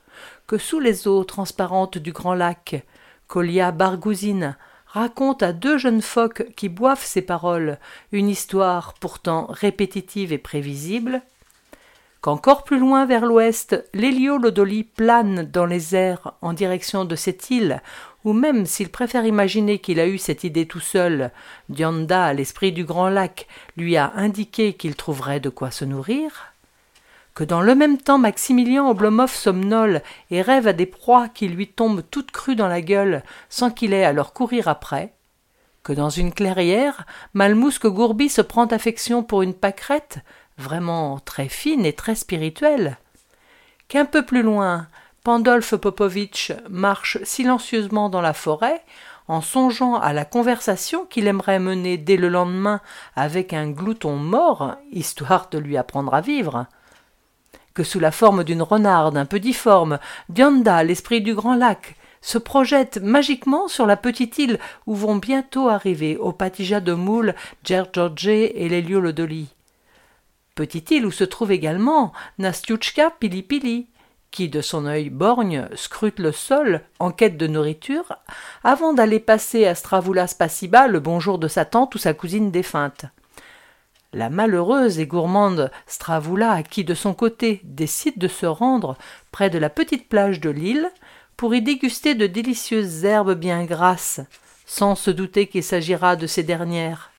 que 0.47 0.59
sous 0.59 0.81
les 0.81 1.09
eaux 1.09 1.25
transparentes 1.25 1.99
du 1.99 2.13
grand 2.13 2.35
lac, 2.35 2.85
Colia 3.27 3.73
Bargouzine 3.73 4.57
raconte 4.87 5.43
à 5.43 5.53
deux 5.53 5.79
jeunes 5.79 6.03
phoques 6.03 6.55
qui 6.55 6.69
boivent 6.69 7.05
ces 7.05 7.23
paroles 7.23 7.79
une 8.13 8.29
histoire 8.29 8.95
pourtant 8.95 9.47
répétitive 9.49 10.33
et 10.33 10.39
prévisible, 10.39 11.23
qu'encore 12.21 12.63
plus 12.63 12.79
loin 12.79 13.07
vers 13.07 13.25
l'ouest, 13.25 13.85
l'héliolodoli 13.95 14.85
plane 14.85 15.43
dans 15.51 15.67
les 15.67 15.97
airs 15.97 16.35
en 16.43 16.53
direction 16.53 17.05
de 17.05 17.17
cette 17.17 17.51
île, 17.51 17.83
ou 18.25 18.33
même 18.33 18.67
s'il 18.67 18.91
préfère 18.91 19.25
imaginer 19.25 19.79
qu'il 19.79 19.99
a 19.99 20.07
eu 20.07 20.19
cette 20.19 20.45
idée 20.45 20.67
tout 20.67 20.81
seul, 20.81 21.33
Dianda, 21.69 22.33
l'esprit 22.33 22.71
du 22.71 22.85
grand 22.85 23.09
lac, 23.09 23.49
lui 23.77 23.97
a 23.97 24.13
indiqué 24.15 24.75
qu'il 24.75 24.95
trouverait 24.95 25.41
de 25.41 25.49
quoi 25.49 25.71
se 25.71 25.85
nourrir, 25.85 26.52
que 27.35 27.45
dans 27.45 27.63
le 27.63 27.75
même 27.75 27.99
temps 27.99 28.19
Maximilien 28.19 28.87
Oblomov 28.87 29.33
somnole 29.33 30.03
et 30.31 30.43
rêve 30.43 30.67
à 30.67 30.73
des 30.73 30.87
proies 30.87 31.29
qui 31.29 31.49
lui 31.49 31.69
tombent 31.69 32.03
toutes 32.11 32.31
crues 32.31 32.57
dans 32.57 32.69
la 32.69 32.83
gueule 32.83 33.23
sans 33.49 33.71
qu'il 33.71 33.95
ait 33.95 34.05
à 34.05 34.13
leur 34.13 34.33
courir 34.33 34.69
après, 34.69 35.15
que 35.83 35.93
dans 35.93 36.11
une 36.11 36.33
clairière, 36.33 37.07
Malmousque 37.35 37.87
Gourbi 37.87 38.29
se 38.29 38.43
prend 38.43 38.67
affection 38.67 39.23
pour 39.23 39.43
une 39.43 39.55
pâquerette, 39.55 40.19
vraiment 40.59 41.19
très 41.19 41.49
fine 41.49 41.85
et 41.85 41.93
très 41.93 42.15
spirituelle. 42.15 42.99
Qu'un 43.89 44.05
peu 44.05 44.25
plus 44.25 44.43
loin, 44.43 44.87
Pandolf 45.25 45.77
Popovitch 45.77 46.53
marche 46.69 47.19
silencieusement 47.25 48.09
dans 48.09 48.21
la 48.21 48.33
forêt, 48.33 48.83
en 49.29 49.41
songeant 49.41 49.95
à 49.95 50.13
la 50.13 50.25
conversation 50.25 51.05
qu'il 51.07 51.27
aimerait 51.27 51.59
mener 51.59 51.97
dès 51.97 52.17
le 52.17 52.29
lendemain 52.29 52.81
avec 53.17 53.53
un 53.53 53.71
glouton 53.71 54.17
mort, 54.17 54.77
histoire 54.91 55.49
de 55.51 55.59
lui 55.59 55.77
apprendre 55.77 56.13
à 56.15 56.21
vivre. 56.21 56.67
Que 57.75 57.85
sous 57.85 58.01
la 58.01 58.11
forme 58.11 58.45
d'une 58.45 58.63
renarde 58.63 59.17
un 59.17 59.25
peu 59.25 59.41
difforme, 59.41 59.99
Dianda, 60.29 60.85
l'esprit 60.85 61.21
du 61.21 61.35
grand 61.35 61.55
lac, 61.55 61.97
se 62.21 62.39
projette 62.39 62.99
magiquement 63.03 63.69
sur 63.69 63.87
la 63.87 63.97
petite 63.97 64.39
île 64.39 64.59
où 64.87 64.95
vont 64.95 65.17
bientôt 65.17 65.69
arriver 65.69 66.17
au 66.17 66.33
Patija 66.33 66.81
de 66.81 66.93
Moule, 66.93 67.35
Djergeorge 67.65 68.29
et 68.29 68.69
l'Héliolodoli 68.69 69.49
petite 70.55 70.91
île 70.91 71.07
où 71.07 71.11
se 71.11 71.25
trouve 71.25 71.53
également 71.53 72.13
Nastiouchka 72.39 73.11
Pilipili, 73.11 73.87
qui 74.31 74.49
de 74.49 74.61
son 74.61 74.87
œil 74.87 75.11
borgne 75.11 75.69
scrute 75.75 76.19
le 76.19 76.33
sol 76.33 76.81
en 76.99 77.11
quête 77.11 77.37
de 77.37 77.47
nourriture 77.47 78.17
avant 78.65 78.95
d'aller 78.95 79.21
passer 79.21 79.67
à 79.67 79.75
Stravoulas 79.75 80.29
Spasiba 80.29 80.89
le 80.89 81.01
bonjour 81.01 81.39
de 81.39 81.49
sa 81.49 81.65
tante 81.65 81.95
ou 81.95 81.99
sa 81.99 82.15
cousine 82.15 82.51
défunte. 82.51 83.05
La 84.15 84.29
malheureuse 84.29 84.99
et 84.99 85.07
gourmande 85.07 85.71
Stravoula, 85.87 86.63
qui 86.63 86.85
de 86.85 86.95
son 86.95 87.15
côté 87.15 87.63
décide 87.65 88.19
de 88.19 88.29
se 88.29 88.45
rendre 88.45 88.99
près 89.31 89.49
de 89.49 89.59
la 89.59 89.71
petite 89.71 90.09
plage 90.09 90.39
de 90.41 90.51
l'île 90.51 90.91
pour 91.39 91.55
y 91.55 91.63
déguster 91.63 92.15
de 92.15 92.27
délicieuses 92.27 93.07
herbes 93.07 93.35
bien 93.35 93.65
grasses, 93.65 94.21
sans 94.67 94.97
se 94.97 95.11
douter 95.11 95.47
qu'il 95.47 95.65
s'agira 95.65 96.17
de 96.17 96.27
ces 96.27 96.43
dernières. 96.43 97.13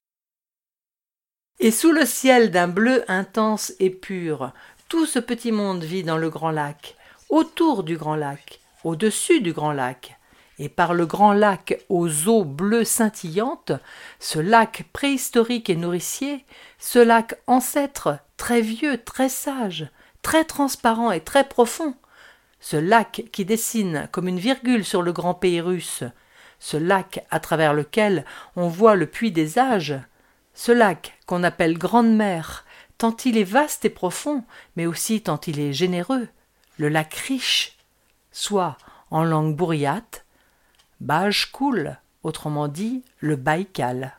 Et 1.60 1.72
sous 1.72 1.92
le 1.92 2.06
ciel 2.06 2.52
d'un 2.52 2.68
bleu 2.68 3.04
intense 3.08 3.74
et 3.80 3.90
pur, 3.90 4.52
tout 4.88 5.08
ce 5.08 5.18
petit 5.18 5.52
monde 5.52 5.84
vit 5.84 6.04
dans 6.04 6.18
le 6.18 6.30
grand 6.30 6.52
lac, 6.52 6.96
autour 7.30 7.84
du 7.84 7.98
grand 7.98 8.16
lac, 8.16 8.60
au-dessus 8.84 9.42
du 9.42 9.52
grand 9.52 9.72
lac, 9.72 10.20
et 10.64 10.70
par 10.70 10.94
le 10.94 11.06
grand 11.06 11.34
lac 11.34 11.84
aux 11.90 12.30
eaux 12.30 12.46
bleues 12.46 12.86
scintillantes, 12.86 13.74
ce 14.20 14.40
lac 14.40 14.86
préhistorique 14.94 15.70
et 15.70 15.76
nourricier, 15.76 16.46
ce 16.80 17.00
lac 17.00 17.36
ancêtre, 17.48 18.18
très 18.38 18.62
vieux, 18.62 18.98
très 19.04 19.28
sage, 19.28 19.90
très 20.22 20.46
transparent 20.46 21.12
et 21.12 21.20
très 21.20 21.44
profond, 21.44 21.96
ce 22.62 22.78
lac 22.78 23.26
qui 23.34 23.44
dessine 23.44 24.08
comme 24.14 24.30
une 24.30 24.40
virgule 24.40 24.86
sur 24.86 25.02
le 25.02 25.12
grand 25.12 25.34
pays 25.34 25.60
russe, 25.60 26.06
ce 26.60 26.78
lac 26.78 27.26
à 27.30 27.42
travers 27.42 27.74
lequel 27.74 28.24
on 28.56 28.70
voit 28.70 28.96
le 28.96 29.08
puits 29.08 29.34
des 29.34 29.60
âges, 29.60 30.00
ce 30.54 30.72
lac, 30.72 31.20
qu'on 31.26 31.44
appelle 31.44 31.78
Grande 31.78 32.16
Mer, 32.16 32.64
tant 32.98 33.18
il 33.26 33.38
est 33.38 33.44
vaste 33.44 33.84
et 33.84 33.90
profond, 33.90 34.46
mais 34.78 34.86
aussi 34.86 35.22
tant 35.22 35.42
il 35.46 35.60
est 35.60 35.74
généreux, 35.74 36.30
le 36.78 36.88
lac 36.88 37.14
riche, 37.16 37.78
soit, 38.32 38.78
en 39.12 39.26
langue 39.26 39.58
bourriate, 39.58 40.23
Baj 41.04 41.52
cool, 41.52 41.98
autrement 42.24 42.70
dit 42.70 43.04
le 43.20 43.36
Baïkal. 43.36 44.14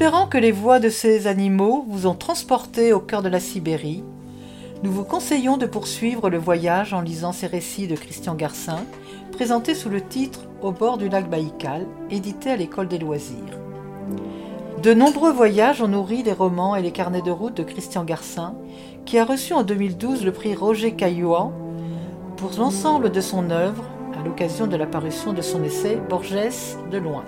Espérant 0.00 0.28
que 0.28 0.38
les 0.38 0.52
voix 0.52 0.78
de 0.78 0.90
ces 0.90 1.26
animaux 1.26 1.84
vous 1.88 2.06
ont 2.06 2.14
transporté 2.14 2.92
au 2.92 3.00
cœur 3.00 3.20
de 3.20 3.28
la 3.28 3.40
Sibérie, 3.40 4.04
nous 4.84 4.92
vous 4.92 5.02
conseillons 5.02 5.56
de 5.56 5.66
poursuivre 5.66 6.30
le 6.30 6.38
voyage 6.38 6.94
en 6.94 7.00
lisant 7.00 7.32
ces 7.32 7.48
récits 7.48 7.88
de 7.88 7.96
Christian 7.96 8.36
Garcin, 8.36 8.78
présentés 9.32 9.74
sous 9.74 9.88
le 9.88 10.00
titre 10.00 10.42
Au 10.62 10.70
bord 10.70 10.98
du 10.98 11.08
lac 11.08 11.28
Baïkal, 11.28 11.84
édité 12.12 12.48
à 12.48 12.56
l'école 12.56 12.86
des 12.86 13.00
loisirs. 13.00 13.58
De 14.80 14.94
nombreux 14.94 15.32
voyages 15.32 15.82
ont 15.82 15.88
nourri 15.88 16.22
les 16.22 16.32
romans 16.32 16.76
et 16.76 16.82
les 16.82 16.92
carnets 16.92 17.20
de 17.20 17.32
route 17.32 17.56
de 17.56 17.64
Christian 17.64 18.04
Garcin, 18.04 18.54
qui 19.04 19.18
a 19.18 19.24
reçu 19.24 19.52
en 19.52 19.64
2012 19.64 20.24
le 20.24 20.30
prix 20.30 20.54
Roger 20.54 20.92
Caillouan 20.92 21.52
pour 22.36 22.52
l'ensemble 22.56 23.10
de 23.10 23.20
son 23.20 23.50
œuvre 23.50 23.82
à 24.16 24.24
l'occasion 24.24 24.68
de 24.68 24.76
la 24.76 24.86
parution 24.86 25.32
de 25.32 25.42
son 25.42 25.64
essai 25.64 26.00
Borges 26.08 26.36
de 26.88 26.98
loin. 26.98 27.24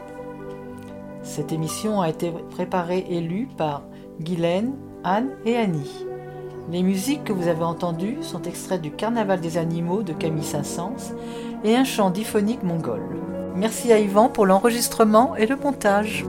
Cette 1.30 1.52
émission 1.52 2.00
a 2.00 2.08
été 2.08 2.32
préparée 2.50 3.06
et 3.08 3.20
lue 3.20 3.48
par 3.56 3.84
Guylaine, 4.20 4.72
Anne 5.04 5.28
et 5.44 5.56
Annie. 5.56 6.04
Les 6.72 6.82
musiques 6.82 7.22
que 7.22 7.32
vous 7.32 7.46
avez 7.46 7.62
entendues 7.62 8.18
sont 8.20 8.42
extraites 8.42 8.82
du 8.82 8.90
Carnaval 8.90 9.40
des 9.40 9.56
animaux 9.56 10.02
de 10.02 10.12
Camille 10.12 10.42
Saint-Saëns 10.42 11.14
et 11.62 11.76
un 11.76 11.84
chant 11.84 12.10
diphonique 12.10 12.64
mongol. 12.64 13.02
Merci 13.54 13.92
à 13.92 14.00
Yvan 14.00 14.28
pour 14.28 14.44
l'enregistrement 14.44 15.36
et 15.36 15.46
le 15.46 15.54
montage. 15.54 16.26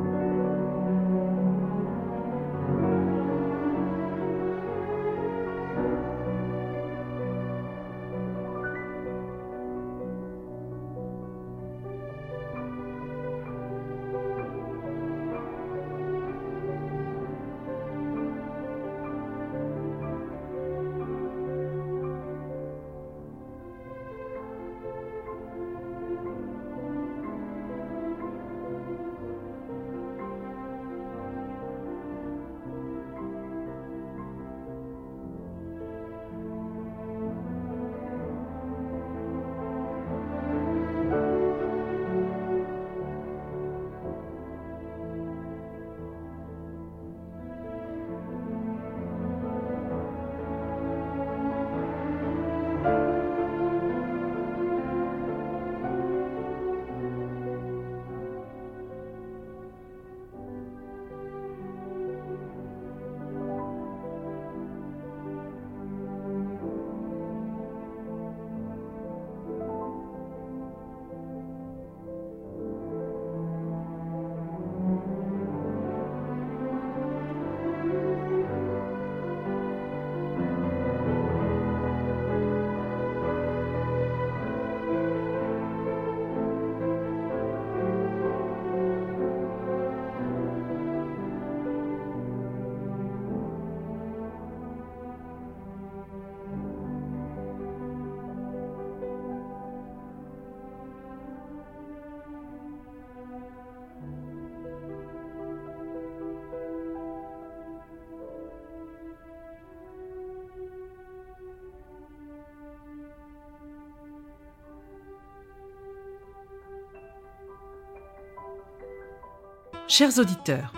Chers 119.94 120.20
auditeurs, 120.20 120.72